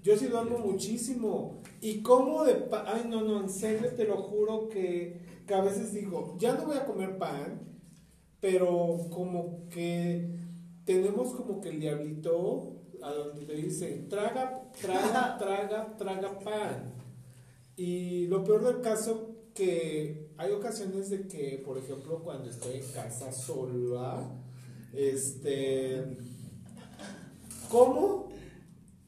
yo 0.04 0.18
sí 0.18 0.28
duermo 0.28 0.60
muchísimo. 0.60 1.62
Y 1.82 2.02
como 2.02 2.44
de 2.44 2.56
pan, 2.56 2.86
ay 2.88 3.06
no, 3.08 3.22
no, 3.22 3.42
en 3.42 3.50
serio 3.50 3.92
te 3.96 4.06
lo 4.06 4.18
juro 4.18 4.70
que, 4.70 5.20
que 5.46 5.54
a 5.54 5.62
veces 5.62 5.94
digo, 5.94 6.36
ya 6.40 6.54
no 6.54 6.66
voy 6.66 6.78
a 6.78 6.86
comer 6.86 7.18
pan, 7.18 7.62
pero 8.40 8.98
como 9.12 9.68
que 9.70 10.30
tenemos 10.86 11.34
como 11.34 11.60
que 11.60 11.70
el 11.70 11.80
diablito 11.80 12.78
a 13.02 13.12
donde 13.12 13.46
te 13.46 13.54
dice, 13.54 14.06
traga, 14.10 14.72
traga, 14.82 15.38
traga, 15.40 15.98
traga 15.98 16.40
pan. 16.40 16.94
Y 17.76 18.28
lo 18.28 18.44
peor 18.44 18.64
del 18.64 18.82
caso 18.82 19.36
que 19.54 20.27
hay 20.38 20.52
ocasiones 20.52 21.10
de 21.10 21.28
que, 21.28 21.62
por 21.66 21.78
ejemplo, 21.78 22.22
cuando 22.24 22.50
estoy 22.50 22.78
en 22.78 22.88
casa 22.94 23.32
sola, 23.32 24.30
este, 24.94 26.04
como 27.70 28.30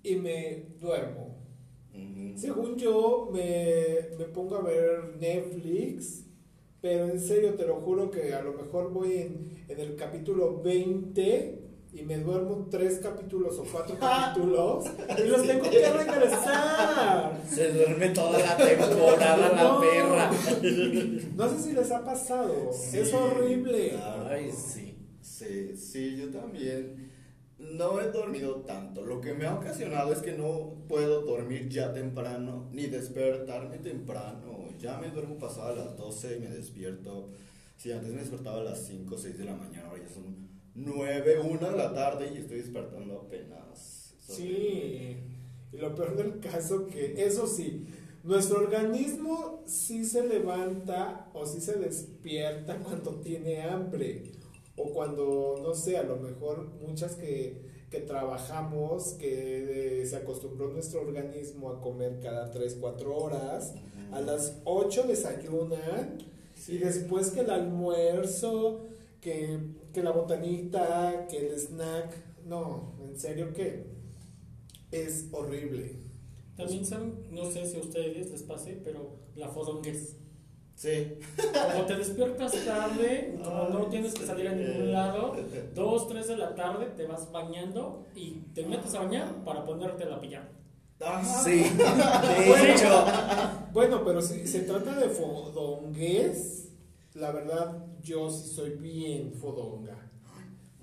y 0.04 0.16
me 0.16 0.66
duermo. 0.80 1.38
Según 2.36 2.78
yo, 2.78 3.30
me, 3.34 4.16
me 4.18 4.26
pongo 4.26 4.56
a 4.56 4.62
ver 4.62 5.18
Netflix, 5.20 6.26
pero 6.82 7.10
en 7.10 7.20
serio 7.20 7.56
te 7.56 7.68
lo 7.68 7.82
juro 7.82 8.10
que 8.10 8.34
a 8.34 8.42
lo 8.42 8.54
mejor 8.54 8.92
voy 8.94 9.18
en, 9.18 9.66
en 9.68 9.80
el 9.80 9.96
capítulo 9.98 10.62
20 10.62 11.59
y 11.92 12.04
me 12.04 12.18
duermo 12.18 12.68
tres 12.70 13.00
capítulos 13.00 13.58
o 13.58 13.64
cuatro 13.64 13.98
capítulos 14.00 14.86
y 15.18 15.28
los 15.28 15.46
tengo 15.46 15.70
que 15.70 15.90
regresar. 15.92 17.42
Se 17.48 17.72
duerme 17.74 18.10
toda 18.10 18.40
la 18.40 18.58
temporada 18.58 19.54
la 19.54 19.80
perra. 19.80 20.32
No 21.36 21.50
sé 21.50 21.60
si 21.62 21.74
les 21.74 21.92
ha 21.92 22.04
pasado, 22.04 22.72
Sí, 22.74 23.00
es 23.00 23.14
horrible. 23.14 23.98
Ay, 24.30 24.52
sí. 24.52 24.96
Sí, 25.22 25.76
sí, 25.78 26.18
yo 26.18 26.30
también 26.32 27.10
no 27.58 28.00
he 28.02 28.12
dormido 28.12 28.56
tanto. 28.62 29.06
Lo 29.06 29.22
que 29.22 29.34
me 29.34 29.46
ha 29.46 29.56
ocasionado 29.56 30.12
es 30.12 30.20
que 30.20 30.34
no 30.34 30.76
puedo 30.88 31.22
dormir 31.22 31.70
ya 31.70 31.94
temprano 31.94 32.68
ni 32.72 32.88
despertarme 32.88 33.78
temprano. 33.78 34.70
Ya 34.80 34.98
me 34.98 35.10
duermo 35.10 35.38
pasado 35.38 35.74
a 35.74 35.76
las 35.76 35.98
12 35.98 36.38
y 36.38 36.40
me 36.40 36.50
despierto. 36.50 37.30
Si 37.78 37.92
antes 37.92 38.12
me 38.12 38.20
despertaba 38.20 38.62
a 38.62 38.64
las 38.64 38.86
5 38.86 39.16
o 39.16 39.18
6 39.18 39.38
de 39.38 39.46
la 39.46 39.56
mañana, 39.56 39.88
ahora 39.88 40.04
ya 40.04 40.14
son 40.14 40.59
9, 40.80 41.40
1 41.40 41.72
de 41.72 41.78
la 41.78 41.94
tarde 41.94 42.32
y 42.34 42.38
estoy 42.38 42.58
despertando 42.58 43.22
apenas. 43.26 44.14
Sí, 44.28 45.18
y 45.72 45.78
lo 45.78 45.94
peor 45.96 46.16
del 46.16 46.40
caso 46.40 46.88
que, 46.88 47.24
eso 47.24 47.48
sí, 47.48 47.88
nuestro 48.24 48.60
organismo 48.60 49.64
sí 49.66 50.06
se 50.06 50.28
levanta 50.28 51.30
o 51.34 51.46
sí 51.46 51.62
se 51.62 51.74
despierta 51.74 52.78
cuando 52.84 53.20
tiene 53.22 53.62
hambre 53.62 54.32
o 54.76 54.94
cuando, 54.94 55.60
no 55.62 55.74
sé, 55.74 55.98
a 55.98 56.04
lo 56.04 56.18
mejor 56.18 56.70
muchas 56.82 57.16
que, 57.16 57.62
que 57.92 58.00
trabajamos, 58.00 59.14
que 59.14 60.02
eh, 60.02 60.06
se 60.06 60.16
acostumbró 60.16 60.70
nuestro 60.70 61.02
organismo 61.02 61.70
a 61.70 61.82
comer 61.82 62.20
cada 62.22 62.50
3, 62.50 62.78
4 62.80 63.18
horas, 63.18 63.74
a 64.12 64.22
las 64.22 64.62
8 64.64 65.04
desayunan 65.08 66.18
y 66.68 66.78
después 66.78 67.32
que 67.32 67.42
el 67.42 67.50
almuerzo, 67.50 68.86
que, 69.22 69.60
que 69.94 70.04
la 70.04 70.12
botanita, 70.12 71.28
que 71.30 71.48
el 71.48 71.60
snack, 71.60 72.16
no, 72.46 72.96
en 73.04 73.20
serio 73.20 73.54
que 73.54 73.86
es 74.92 75.28
horrible. 75.32 75.96
También 76.56 76.86
saben, 76.86 77.14
no 77.32 77.50
sé 77.50 77.66
si 77.66 77.78
a 77.78 77.80
ustedes 77.80 78.32
les 78.32 78.44
pase, 78.44 78.82
pero 78.84 79.16
la 79.36 79.48
fodonguez. 79.48 80.18
Sí. 80.76 81.14
Como 81.74 81.86
te 81.86 81.96
despiertas 81.98 82.54
tarde, 82.66 83.38
como 83.44 83.70
no 83.70 83.86
tienes 83.88 84.14
que 84.14 84.26
salir 84.26 84.48
a 84.48 84.56
ningún 84.56 84.92
lado, 84.94 85.36
2, 85.76 86.08
3 86.08 86.28
de 86.28 86.38
la 86.38 86.56
tarde 86.56 86.86
te 86.96 87.06
vas 87.06 87.32
bañando 87.32 88.08
y 88.16 88.32
te 88.54 88.66
metes 88.66 88.94
a 88.96 89.04
bañar 89.04 89.44
para 89.44 89.66
ponerte 89.66 90.06
la 90.06 90.20
pijama. 90.20 90.48
Ajá. 91.02 91.44
Sí, 91.44 91.64
de 91.64 92.72
hecho. 92.72 93.06
Bueno, 93.72 94.04
pero 94.06 94.22
si 94.22 94.48
se 94.48 94.62
trata 94.62 94.96
de 94.96 95.10
fodonguez, 95.10 96.70
la 97.14 97.32
verdad 97.32 97.86
yo 98.02 98.30
sí 98.30 98.50
soy 98.50 98.72
bien 98.72 99.34
fodonga. 99.34 100.12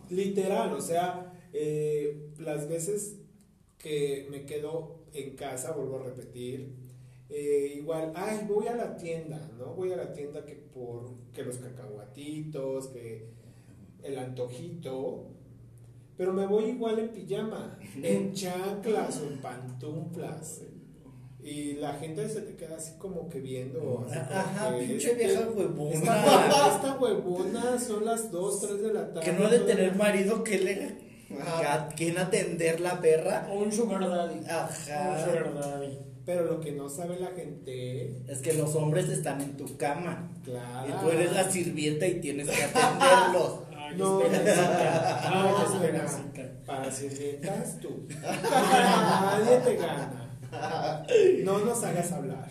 Literal, 0.08 0.72
o 0.72 0.80
sea, 0.80 1.32
eh, 1.52 2.30
las 2.38 2.68
veces 2.68 3.18
que 3.78 4.26
me 4.30 4.44
quedo 4.44 5.00
en 5.12 5.36
casa, 5.36 5.72
vuelvo 5.72 5.96
a 5.96 6.04
repetir, 6.04 6.74
eh, 7.28 7.74
igual, 7.76 8.12
ay, 8.14 8.46
voy 8.46 8.68
a 8.68 8.76
la 8.76 8.96
tienda, 8.96 9.50
¿no? 9.58 9.74
Voy 9.74 9.92
a 9.92 9.96
la 9.96 10.12
tienda 10.12 10.44
que 10.44 10.54
por 10.54 11.10
que 11.32 11.42
los 11.42 11.58
cacahuatitos, 11.58 12.88
que 12.88 13.28
el 14.02 14.18
antojito, 14.18 15.26
pero 16.16 16.32
me 16.32 16.46
voy 16.46 16.66
igual 16.66 16.98
en 16.98 17.08
pijama, 17.08 17.78
en 18.02 18.32
chanclas 18.34 19.20
o 19.20 19.26
en 19.26 19.38
pantuflas. 19.38 20.62
Y 21.46 21.74
la 21.74 21.92
gente 21.94 22.28
se 22.28 22.40
te 22.40 22.56
queda 22.56 22.76
así 22.76 22.94
como 22.98 23.28
que 23.28 23.38
viendo. 23.40 24.04
así 24.10 24.18
como 24.18 24.40
Ajá, 24.40 24.76
que, 24.76 24.84
pinche 24.84 25.12
este, 25.12 25.24
vieja 25.26 25.40
Esta, 25.40 25.50
huevona. 25.52 25.94
esta 26.74 26.96
huevona 27.00 27.78
son 27.78 28.04
las 28.04 28.32
2, 28.32 28.60
3 28.62 28.82
de 28.82 28.92
la 28.92 29.12
tarde. 29.12 29.20
Que 29.24 29.32
no 29.38 29.46
ha 29.46 29.50
de 29.50 29.60
tener 29.60 29.94
marido 29.94 30.42
que 30.42 30.58
le. 30.58 31.06
Ajá. 31.40 31.74
a 31.74 31.88
¿Quién 31.88 32.18
atender 32.18 32.80
la 32.80 33.00
perra? 33.00 33.48
Un 33.52 33.70
sugar 33.72 34.00
daddy. 34.08 34.38
Un 34.40 34.50
Ajá. 34.50 35.24
sugar 35.24 35.54
daddy. 35.54 35.98
Pero 36.24 36.44
lo 36.46 36.60
que 36.60 36.72
no 36.72 36.88
sabe 36.88 37.20
la 37.20 37.28
gente, 37.28 38.22
Es 38.26 38.40
que 38.40 38.52
los 38.54 38.74
hombres 38.74 39.08
están 39.08 39.40
en 39.40 39.56
tu 39.56 39.76
cama. 39.76 40.28
claro. 40.44 40.88
Y 40.88 40.92
tú 41.00 41.10
eres 41.10 41.32
la 41.32 41.48
sirvienta 41.48 42.08
y 42.08 42.20
tienes 42.20 42.48
que 42.50 42.64
atenderlos. 42.64 43.60
Ay, 43.76 43.96
No. 43.96 44.20
Ay, 44.20 44.30
no. 45.30 46.66
Para 46.66 46.90
sirvientas 46.90 47.78
tú. 47.80 48.08
Nadie 48.20 49.58
te 49.64 49.76
gana. 49.76 50.25
No 51.44 51.58
nos 51.64 51.82
hagas 51.84 52.12
hablar. 52.12 52.50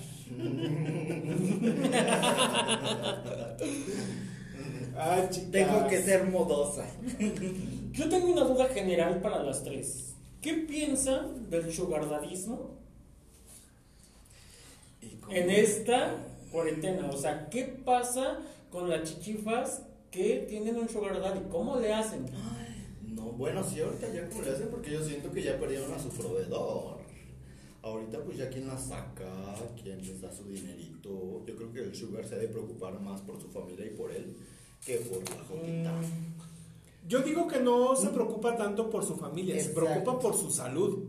Ah. 4.98 5.28
Tengo 5.52 5.88
que 5.88 6.02
ser 6.02 6.26
modosa. 6.26 6.86
Yo 7.92 8.10
tengo 8.10 8.32
una 8.32 8.44
duda 8.44 8.68
general 8.70 9.22
para 9.22 9.44
las 9.44 9.64
tres. 9.64 10.14
¿Qué 10.42 10.54
piensan 10.54 11.50
del 11.50 11.74
sugardadismo 11.74 12.78
en 15.30 15.50
esta 15.50 16.16
cuarentena? 16.52 17.10
O 17.12 17.18
sea, 17.18 17.50
¿qué 17.50 17.64
pasa 17.64 18.40
con 18.72 18.90
las 18.90 19.04
chichifas 19.04 19.82
que 20.12 20.46
tienen 20.48 20.78
un 20.78 20.88
sugar 20.88 21.20
daddy? 21.20 21.50
¿Cómo 21.50 21.80
le 21.80 21.94
hacen? 21.94 22.28
No, 23.02 23.24
bueno, 23.32 23.64
sí, 23.64 23.82
ahorita 23.82 24.14
ya 24.14 24.30
como 24.30 24.44
le 24.44 24.52
hacen 24.52 24.70
porque 24.70 24.92
yo 24.92 25.04
siento 25.04 25.32
que 25.32 25.44
ya 25.44 25.60
perdieron 25.60 25.94
a 25.94 26.00
su 26.00 26.10
proveedor. 26.10 27.00
Ahorita 27.86 28.20
pues 28.24 28.38
ya 28.38 28.50
quién 28.50 28.68
la 28.68 28.78
saca, 28.80 29.32
quién 29.82 30.00
les 30.02 30.20
da 30.20 30.32
su 30.34 30.44
dinerito. 30.46 31.44
Yo 31.46 31.56
creo 31.56 31.72
que 31.72 31.82
el 31.82 31.96
Sugar 31.96 32.26
se 32.28 32.34
ha 32.34 32.40
de 32.40 32.48
preocupar 32.48 33.00
más 33.00 33.22
por 33.22 33.40
su 33.40 33.48
familia 33.50 33.86
y 33.86 33.92
por 33.92 34.12
él 34.12 34.36
que 34.84 34.96
por 34.98 35.20
la 35.30 35.44
jodita. 35.44 35.94
Yo 37.08 37.20
digo 37.22 37.48
que 37.48 37.60
no 37.60 37.96
se 37.96 38.10
preocupa 38.10 38.58
tanto 38.58 38.90
por 38.90 39.06
su 39.06 39.16
familia, 39.16 39.62
se 39.62 39.70
preocupa 39.70 40.20
por 40.20 40.36
su 40.36 40.50
salud. 40.50 41.06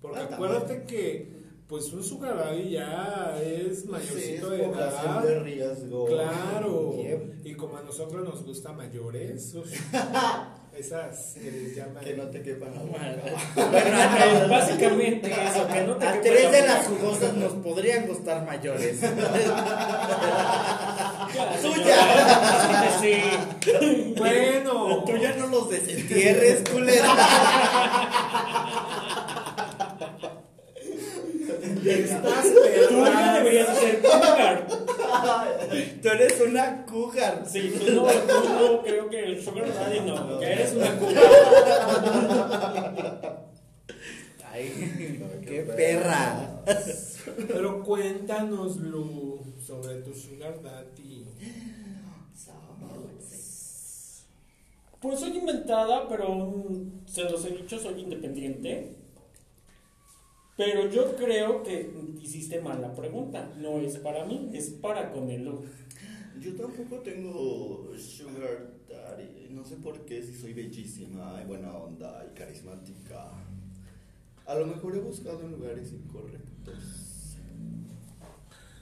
Porque 0.00 0.20
Ah, 0.20 0.28
acuérdate 0.32 0.84
que, 0.84 1.28
pues, 1.66 1.92
un 1.92 2.04
sugar 2.04 2.36
daddy 2.36 2.70
ya 2.70 3.36
es 3.42 3.80
Sí, 3.80 3.82
es 3.82 3.86
mayorcito 3.86 4.50
de 4.50 4.64
edad. 4.66 5.22
de 5.24 5.40
riesgo. 5.40 6.06
Claro. 6.06 6.94
Y 7.44 7.54
como 7.54 7.76
a 7.76 7.82
nosotros 7.82 8.24
nos 8.24 8.44
gusta 8.44 8.72
mayores, 8.72 9.52
uf, 9.56 9.66
esas 10.80 11.34
que 11.34 11.50
les 11.50 11.76
llaman. 11.76 12.02
Que 12.02 12.14
no 12.14 12.24
te 12.24 12.42
quepan 12.42 12.70
la 12.74 12.80
boca. 12.80 13.00
Bueno, 13.70 13.96
a, 14.00 14.46
Básicamente 14.58 15.30
eso, 15.30 15.68
que 15.68 15.80
no 15.82 15.96
te 15.96 16.06
a 16.06 16.12
quepa 16.12 16.22
tres 16.22 16.44
la 16.44 16.50
de 16.50 16.66
las 16.66 16.86
jugosas 16.86 17.34
nos 17.34 17.52
podrían 17.54 18.06
gustar 18.06 18.44
mayores. 18.44 18.98
Ya, 21.32 21.46
Tuya. 21.62 21.96
señora. 22.60 22.98
Sí. 23.00 24.14
Bueno, 24.18 25.04
Tú 25.04 25.16
ya 25.16 25.32
no 25.36 25.46
los 25.46 25.70
desentierres, 25.70 26.68
culera. 26.68 27.06
estás 31.86 32.44
Tú 32.88 33.04
ya 33.04 33.32
deberías 33.34 33.78
ser 33.78 34.00
cougar. 34.00 34.66
Tú 36.02 36.08
eres 36.08 36.40
una 36.40 36.84
cougar. 36.86 37.44
Sí, 37.46 37.74
tú 37.78 37.92
no, 37.92 38.06
tú 38.06 38.48
no 38.48 38.82
creo 38.82 39.08
que 39.08 39.24
el 39.24 39.42
sugar 39.42 39.72
daddy 39.72 40.00
no, 40.00 40.40
ya 40.40 40.50
eres 40.50 40.72
una 40.74 40.98
cougar. 40.98 41.24
Ay, 44.52 45.18
No, 45.20 45.46
qué 45.46 45.62
perra. 45.62 46.62
Pero 47.48 47.82
cuéntanos, 47.84 48.76
Lu, 48.76 49.40
sobre 49.64 49.96
tu 50.02 50.14
sugar 50.14 50.60
daddy. 50.62 51.26
Pues 55.00 55.20
soy 55.20 55.38
inventada, 55.38 56.06
pero 56.08 56.34
mm, 56.34 57.06
se 57.06 57.24
los 57.24 57.44
he 57.46 57.50
dicho, 57.50 57.78
soy 57.78 58.00
independiente. 58.02 58.96
Pero 60.60 60.90
yo 60.90 61.16
creo 61.16 61.62
que 61.62 61.90
hiciste 62.20 62.60
mal 62.60 62.82
la 62.82 62.94
pregunta. 62.94 63.50
No 63.56 63.78
es 63.78 63.96
para 63.96 64.26
mí, 64.26 64.50
es 64.52 64.68
para 64.68 65.10
con 65.10 65.30
el 65.30 65.42
look. 65.46 65.64
Yo 66.38 66.54
tampoco 66.54 66.96
tengo 66.98 67.90
Sugar 67.98 68.70
Daddy. 68.86 69.48
No 69.54 69.64
sé 69.64 69.76
por 69.76 70.04
qué, 70.04 70.22
si 70.22 70.34
soy 70.34 70.52
bellísima 70.52 71.40
y 71.42 71.46
buena 71.46 71.74
onda 71.74 72.26
y 72.30 72.38
carismática. 72.38 73.30
A 74.44 74.54
lo 74.54 74.66
mejor 74.66 74.96
he 74.96 75.00
buscado 75.00 75.40
en 75.40 75.52
lugares 75.52 75.94
incorrectos. 75.94 77.38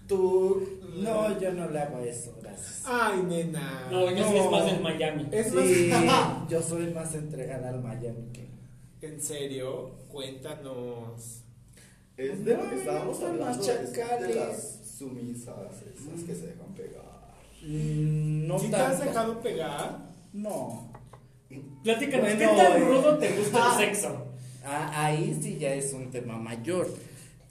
Tú. 0.08 0.66
No, 0.96 1.38
yo 1.38 1.52
no 1.52 1.70
le 1.70 1.78
hago 1.78 2.00
eso, 2.00 2.36
gracias. 2.42 2.82
Ay, 2.86 3.22
nena. 3.22 3.86
No, 3.88 4.10
yo 4.10 4.28
sí 4.28 4.36
es 4.36 4.50
más 4.50 4.72
en 4.72 4.82
Miami. 4.82 5.28
Es 5.30 5.46
Sí, 5.52 5.90
más. 6.06 6.48
yo 6.48 6.60
soy 6.60 6.92
más 6.92 7.14
entregada 7.14 7.68
al 7.68 7.80
Miami 7.82 8.32
que. 8.32 8.48
En 9.06 9.20
serio, 9.20 9.90
cuéntanos. 10.08 11.44
Es 12.18 12.44
de 12.44 12.56
lo 12.56 12.68
que 12.68 12.76
estábamos 12.76 13.22
hablando. 13.22 13.64
de 13.64 14.34
las 14.34 14.80
sumisas, 14.98 15.54
esas 15.94 16.24
que 16.24 16.34
se 16.34 16.46
dejan 16.48 16.74
pegar. 16.74 17.04
Mm, 17.62 18.46
No 18.48 18.58
¿Sí 18.58 18.68
te 18.68 18.76
has 18.76 18.90
tanto. 18.98 19.04
dejado 19.04 19.40
pegar? 19.40 19.98
No. 20.32 20.90
Platícanos, 21.84 22.28
¿qué 22.30 22.46
tan 22.46 22.82
eh. 22.82 22.84
rudo 22.84 23.18
te 23.18 23.36
gusta 23.36 23.80
el 23.80 23.86
sexo? 23.86 24.26
Ah, 24.64 25.04
ahí 25.06 25.38
sí 25.40 25.58
ya 25.58 25.72
es 25.74 25.92
un 25.92 26.10
tema 26.10 26.36
mayor. 26.36 26.88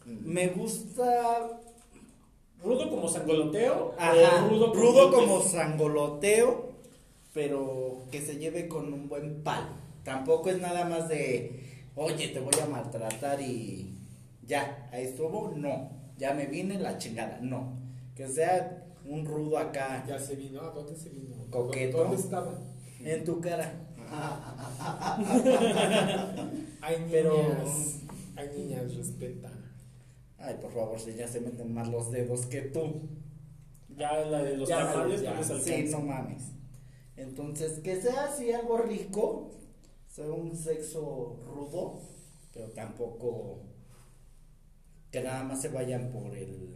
Me 0.06 0.50
gusta. 0.50 1.50
¿Rudo 2.62 2.90
como 2.90 3.08
sangoloteo? 3.08 3.96
Ajá, 3.98 4.46
¿O 4.46 4.50
rudo, 4.50 4.74
rudo, 4.74 5.12
con 5.12 5.26
como 5.26 5.42
sangoloteo, 5.42 6.72
pero 7.34 8.04
que 8.12 8.22
se 8.22 8.36
lleve 8.38 8.68
con 8.68 8.92
un 8.94 9.08
buen 9.08 9.44
palo. 9.44 9.70
Tampoco 10.04 10.50
es 10.50 10.60
nada 10.60 10.86
más 10.86 11.08
de, 11.08 11.64
oye, 11.96 12.28
te 12.30 12.40
voy 12.40 12.54
a 12.62 12.66
maltratar 12.68 13.42
y 13.42 13.97
ya, 14.48 14.90
ahí 14.92 15.06
estuvo. 15.06 15.52
No, 15.56 15.92
ya 16.18 16.34
me 16.34 16.46
vine 16.48 16.80
la 16.80 16.98
chingada. 16.98 17.40
No, 17.42 17.78
que 18.16 18.28
sea 18.28 18.84
un 19.06 19.26
rudo 19.26 19.58
acá 19.58 20.04
Ya 20.08 20.18
se 20.20 20.36
vino. 20.36 20.62
¿A 20.62 20.72
dónde 20.72 20.96
se 20.96 21.10
vino? 21.10 21.36
Coqueto. 21.52 21.98
¿Dónde 22.00 22.18
estaba? 22.18 22.54
en 23.00 23.24
tu 23.24 23.40
cara. 23.40 23.84
Hay 26.82 27.00
niñas. 27.00 27.12
Pero- 27.12 27.56
Hay 28.36 28.50
niñas, 28.58 28.96
respeta. 28.96 29.52
Ay, 30.38 30.56
por 30.62 30.72
favor, 30.72 31.00
si 31.00 31.14
ya 31.16 31.28
se 31.28 31.42
meten 31.42 31.74
más 31.74 31.88
los 31.90 32.12
dedos 32.12 32.46
que 32.46 32.62
tú. 32.62 33.02
Ya 33.98 34.14
la 34.26 34.44
de 34.44 34.58
los 34.58 34.70
tamales 34.70 35.22
ya, 35.22 35.34
no 35.34 35.40
les 35.40 35.64
Sí, 35.64 35.88
no 35.90 36.02
mames. 36.02 36.44
Entonces, 37.16 37.80
que 37.80 38.00
sea 38.00 38.26
así 38.26 38.52
algo 38.52 38.78
rico, 38.78 39.50
sea 40.08 40.26
un 40.32 40.56
sexo 40.56 41.40
rudo, 41.48 42.00
pero 42.54 42.68
tampoco 42.70 43.64
Que 45.18 45.24
nada 45.24 45.44
más 45.44 45.60
se 45.62 45.70
vayan 45.70 46.12
por 46.12 46.36
el 46.36 46.76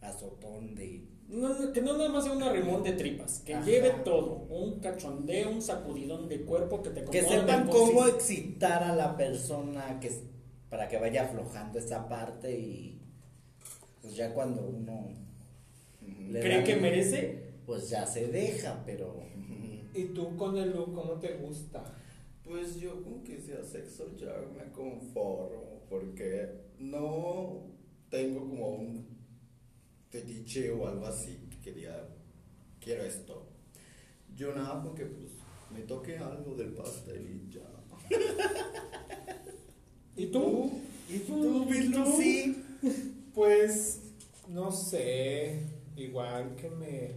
azotón 0.00 0.74
de... 0.74 1.06
No, 1.28 1.72
que 1.74 1.82
no 1.82 1.96
nada 1.98 2.08
más 2.08 2.24
sea 2.24 2.32
un 2.32 2.42
arrimón 2.42 2.82
de 2.82 2.92
tripas, 2.92 3.40
que 3.40 3.54
Ajá. 3.54 3.64
lleve 3.66 3.90
todo, 4.02 4.46
un 4.48 4.80
cachondeo, 4.80 5.50
un 5.50 5.60
sacudidón 5.60 6.26
de 6.26 6.40
cuerpo 6.42 6.82
que 6.82 6.88
te 6.90 7.04
Que 7.04 7.22
sepan 7.22 7.68
cómo 7.68 8.06
excitar 8.06 8.82
a 8.82 8.96
la 8.96 9.14
persona 9.16 9.98
que 10.00 10.10
para 10.70 10.88
que 10.88 10.96
vaya 10.98 11.24
aflojando 11.24 11.78
esa 11.78 12.08
parte 12.08 12.58
y 12.58 12.98
pues 14.00 14.16
ya 14.16 14.32
cuando 14.32 14.62
uno 14.62 15.08
le 16.30 16.40
¿Cree 16.40 16.58
da- 16.58 16.64
que 16.64 16.76
merece? 16.76 17.42
pues 17.66 17.90
ya 17.90 18.06
se 18.06 18.28
deja, 18.28 18.82
pero 18.86 19.20
¿Y 19.94 20.04
tú 20.14 20.34
con 20.38 20.56
el 20.56 20.70
look 20.72 20.94
cómo 20.94 21.12
te 21.20 21.34
gusta? 21.34 21.84
Pues 22.42 22.76
yo 22.80 23.02
con 23.02 23.22
que 23.22 23.38
sea 23.38 23.62
sexo 23.62 24.16
ya 24.16 24.32
me 24.56 24.72
conformo, 24.72 25.82
porque 25.90 26.48
no 26.78 27.70
tengo 28.12 28.40
como 28.40 28.68
un 28.68 29.06
fetiche 30.10 30.70
o 30.70 30.86
algo 30.86 31.06
así 31.06 31.48
que 31.64 31.72
diga, 31.72 32.08
quiero 32.78 33.04
esto. 33.04 33.48
Yo 34.36 34.54
nada 34.54 34.82
con 34.82 34.94
que 34.94 35.06
pues 35.06 35.30
me 35.72 35.80
toque 35.80 36.18
algo 36.18 36.54
del 36.54 36.72
pastel 36.72 37.26
y 37.26 37.50
ya. 37.50 37.62
¿Y 40.16 40.26
tú? 40.26 40.72
¿Y 41.08 41.18
tú, 41.20 41.64
Miss 41.64 41.86
Lucy? 41.90 42.56
Pues, 43.34 44.00
no 44.48 44.70
sé, 44.70 45.62
igual 45.96 46.54
que 46.56 46.68
me, 46.68 47.12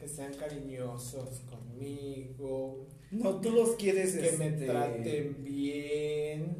que 0.00 0.08
sean 0.08 0.34
cariñosos 0.34 1.42
conmigo, 1.48 2.88
No, 3.12 3.40
tú 3.40 3.50
los 3.52 3.76
quieres 3.76 4.16
que 4.16 4.32
me 4.38 4.48
este, 4.48 4.66
traten 4.66 5.44
bien, 5.44 6.56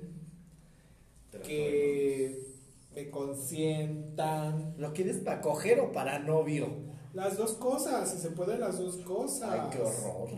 que 1.44 2.51
me 2.94 3.10
consientan. 3.10 4.74
¿Lo 4.78 4.92
quieres 4.92 5.18
para 5.18 5.40
coger 5.40 5.80
o 5.80 5.92
para 5.92 6.18
novio? 6.18 6.68
Las 7.14 7.36
dos 7.36 7.52
cosas, 7.54 8.10
si 8.10 8.18
se 8.18 8.30
pueden 8.30 8.60
las 8.60 8.78
dos 8.78 8.96
cosas. 8.98 9.50
Ay, 9.50 9.60
qué 9.70 9.78
horror. 9.82 10.28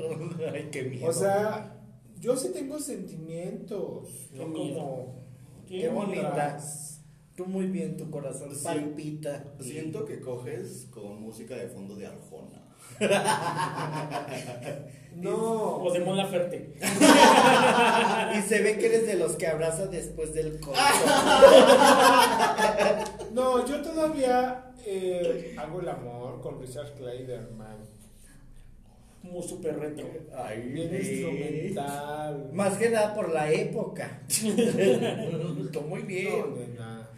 Ay, 0.52 0.68
qué 0.72 0.82
miedo. 0.84 1.06
O 1.08 1.12
sea, 1.12 1.80
yo 2.18 2.36
sí 2.36 2.48
tengo 2.52 2.78
sentimientos, 2.78 4.28
Qué 4.32 4.38
no 4.38 4.52
como 4.52 5.24
qué 5.68 5.88
bonita. 5.88 6.30
otras. 6.30 6.90
Tú 7.36 7.46
muy 7.46 7.66
bien, 7.66 7.96
tu 7.96 8.10
corazón 8.10 8.54
Sí. 8.54 8.64
palpita. 8.64 9.44
Siento 9.60 10.04
que 10.04 10.20
coges 10.20 10.86
con 10.90 11.20
música 11.20 11.56
de 11.56 11.68
fondo 11.68 11.96
de 11.96 12.06
Arjona. 12.06 12.63
No, 15.16 15.76
O 15.76 15.92
de 15.92 16.00
Mon 16.00 16.16
Laferte. 16.16 16.74
Y 18.36 18.40
se 18.42 18.62
ve 18.62 18.76
que 18.78 18.86
eres 18.86 19.06
de 19.06 19.14
los 19.14 19.36
que 19.36 19.46
abraza 19.46 19.86
después 19.86 20.34
del 20.34 20.58
coito. 20.60 20.78
no, 23.32 23.66
yo 23.66 23.80
todavía 23.80 24.72
eh, 24.84 25.54
hago 25.56 25.80
el 25.80 25.88
amor 25.88 26.40
con 26.40 26.60
Richard 26.60 26.92
Clayderman. 26.94 27.78
Como 29.22 29.42
súper 29.42 29.78
retro. 29.78 30.06
Ay, 30.36 30.62
Bien 30.62 30.94
instrumental. 30.94 32.50
Más 32.52 32.76
que 32.76 32.90
nada 32.90 33.14
por 33.14 33.32
la 33.32 33.50
época. 33.50 34.20
Tú 35.72 35.80
muy 35.82 36.00
No, 36.00 36.06
bien. 36.06 36.54
nena. 36.58 37.08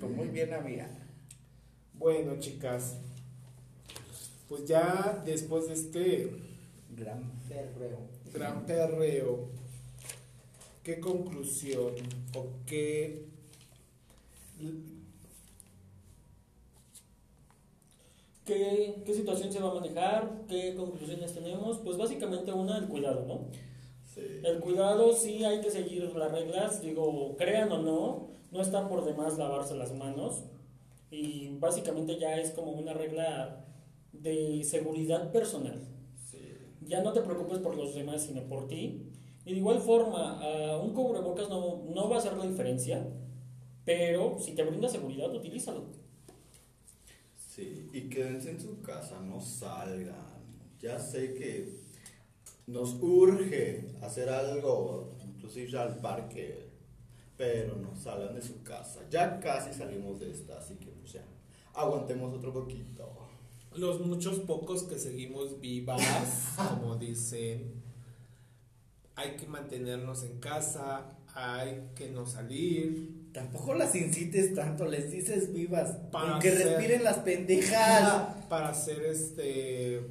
Tú 0.00 0.08
muy 0.08 0.28
bien, 0.28 0.54
amiga. 0.54 0.88
Bueno, 1.94 2.36
chicas, 2.38 2.96
pues 4.52 4.66
ya 4.66 5.22
después 5.24 5.66
de 5.66 5.72
este 5.72 6.30
Gran 6.94 7.22
perreo. 7.48 8.00
gran 8.34 8.66
perreo, 8.66 9.48
¿qué 10.84 11.00
conclusión 11.00 11.94
o 12.36 12.44
qué 12.66 13.24
¿Qué, 18.44 19.02
¿Qué 19.06 19.14
situación 19.14 19.50
se 19.50 19.60
va 19.60 19.70
a 19.70 19.74
manejar? 19.74 20.30
¿Qué 20.46 20.74
conclusiones 20.74 21.32
tenemos? 21.32 21.78
Pues 21.78 21.96
básicamente 21.96 22.52
una, 22.52 22.76
el 22.76 22.88
cuidado, 22.88 23.24
¿no? 23.26 23.46
Sí. 24.14 24.20
El 24.44 24.60
cuidado 24.60 25.14
sí 25.14 25.46
hay 25.46 25.62
que 25.62 25.70
seguir 25.70 26.02
las 26.14 26.30
reglas, 26.30 26.82
digo, 26.82 27.36
crean 27.38 27.72
o 27.72 27.78
no, 27.78 28.28
no 28.50 28.60
está 28.60 28.86
por 28.86 29.02
demás 29.06 29.38
lavarse 29.38 29.74
las 29.74 29.94
manos 29.94 30.42
y 31.10 31.56
básicamente 31.58 32.18
ya 32.18 32.38
es 32.38 32.50
como 32.50 32.72
una 32.72 32.92
regla 32.92 33.62
de 34.12 34.62
seguridad 34.64 35.32
personal. 35.32 35.80
Sí. 36.30 36.38
Ya 36.82 37.02
no 37.02 37.12
te 37.12 37.22
preocupes 37.22 37.58
por 37.58 37.76
los 37.76 37.94
demás, 37.94 38.22
sino 38.22 38.42
por 38.42 38.68
ti. 38.68 39.08
Y 39.44 39.52
de 39.52 39.58
igual 39.58 39.80
forma, 39.80 40.38
ah, 40.40 40.78
un 40.78 40.94
cubrebocas 40.94 41.48
no, 41.48 41.82
no 41.88 42.08
va 42.08 42.16
a 42.16 42.18
hacer 42.18 42.36
la 42.36 42.46
diferencia, 42.46 43.04
pero 43.84 44.38
si 44.38 44.54
te 44.54 44.62
brinda 44.62 44.88
seguridad, 44.88 45.34
utilízalo. 45.34 45.84
Sí, 47.36 47.90
y 47.92 48.08
quédense 48.08 48.50
en 48.50 48.60
su 48.60 48.80
casa, 48.80 49.20
no 49.20 49.40
salgan. 49.40 50.16
Ya 50.80 50.98
sé 50.98 51.34
que 51.34 51.82
nos 52.66 52.94
urge 53.02 53.90
hacer 54.00 54.28
algo, 54.28 55.16
inclusive 55.22 55.68
ir 55.68 55.76
al 55.76 55.98
parque, 55.98 56.70
pero 57.36 57.76
no 57.76 57.94
salgan 57.94 58.34
de 58.34 58.42
su 58.42 58.62
casa. 58.62 59.00
Ya 59.10 59.40
casi 59.40 59.74
salimos 59.74 60.20
de 60.20 60.30
esta, 60.30 60.58
así 60.58 60.76
que 60.76 60.90
pues 60.92 61.12
ya, 61.12 61.24
aguantemos 61.74 62.32
otro 62.32 62.52
poquito. 62.52 63.21
Los 63.76 64.00
muchos 64.00 64.38
pocos 64.40 64.82
que 64.84 64.98
seguimos 64.98 65.60
vivas, 65.60 66.00
como 66.56 66.96
dicen, 66.96 67.72
hay 69.16 69.36
que 69.36 69.46
mantenernos 69.46 70.24
en 70.24 70.38
casa, 70.38 71.16
hay 71.34 71.88
que 71.94 72.10
no 72.10 72.26
salir. 72.26 73.30
Tampoco 73.32 73.74
las 73.74 73.94
incites 73.94 74.54
tanto, 74.54 74.84
les 74.86 75.10
dices 75.10 75.52
vivas. 75.52 75.90
Para 76.10 76.32
Aunque 76.34 76.50
hacer- 76.50 76.66
respiren 76.68 77.04
las 77.04 77.18
pendejas. 77.18 78.44
para 78.48 78.68
hacer 78.68 79.02
este 79.06 80.06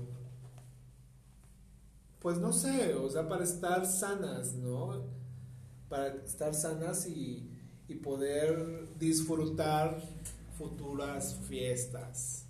pues 2.20 2.38
no 2.38 2.54
sé, 2.54 2.94
o 2.94 3.10
sea, 3.10 3.28
para 3.28 3.44
estar 3.44 3.84
sanas, 3.88 4.54
¿no? 4.54 5.02
Para 5.90 6.10
estar 6.24 6.54
sanas 6.54 7.08
y, 7.08 7.50
y 7.88 7.96
poder 7.96 8.88
disfrutar 9.00 10.00
futuras 10.56 11.36
fiestas. 11.50 12.41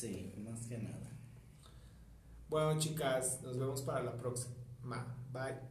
Sí. 0.00 0.32
Más 0.38 0.66
que 0.66 0.78
nada. 0.78 1.10
Bueno, 2.48 2.78
chicas, 2.78 3.40
nos 3.42 3.58
vemos 3.58 3.82
para 3.82 4.02
la 4.02 4.16
próxima. 4.16 4.54
Bye. 5.30 5.69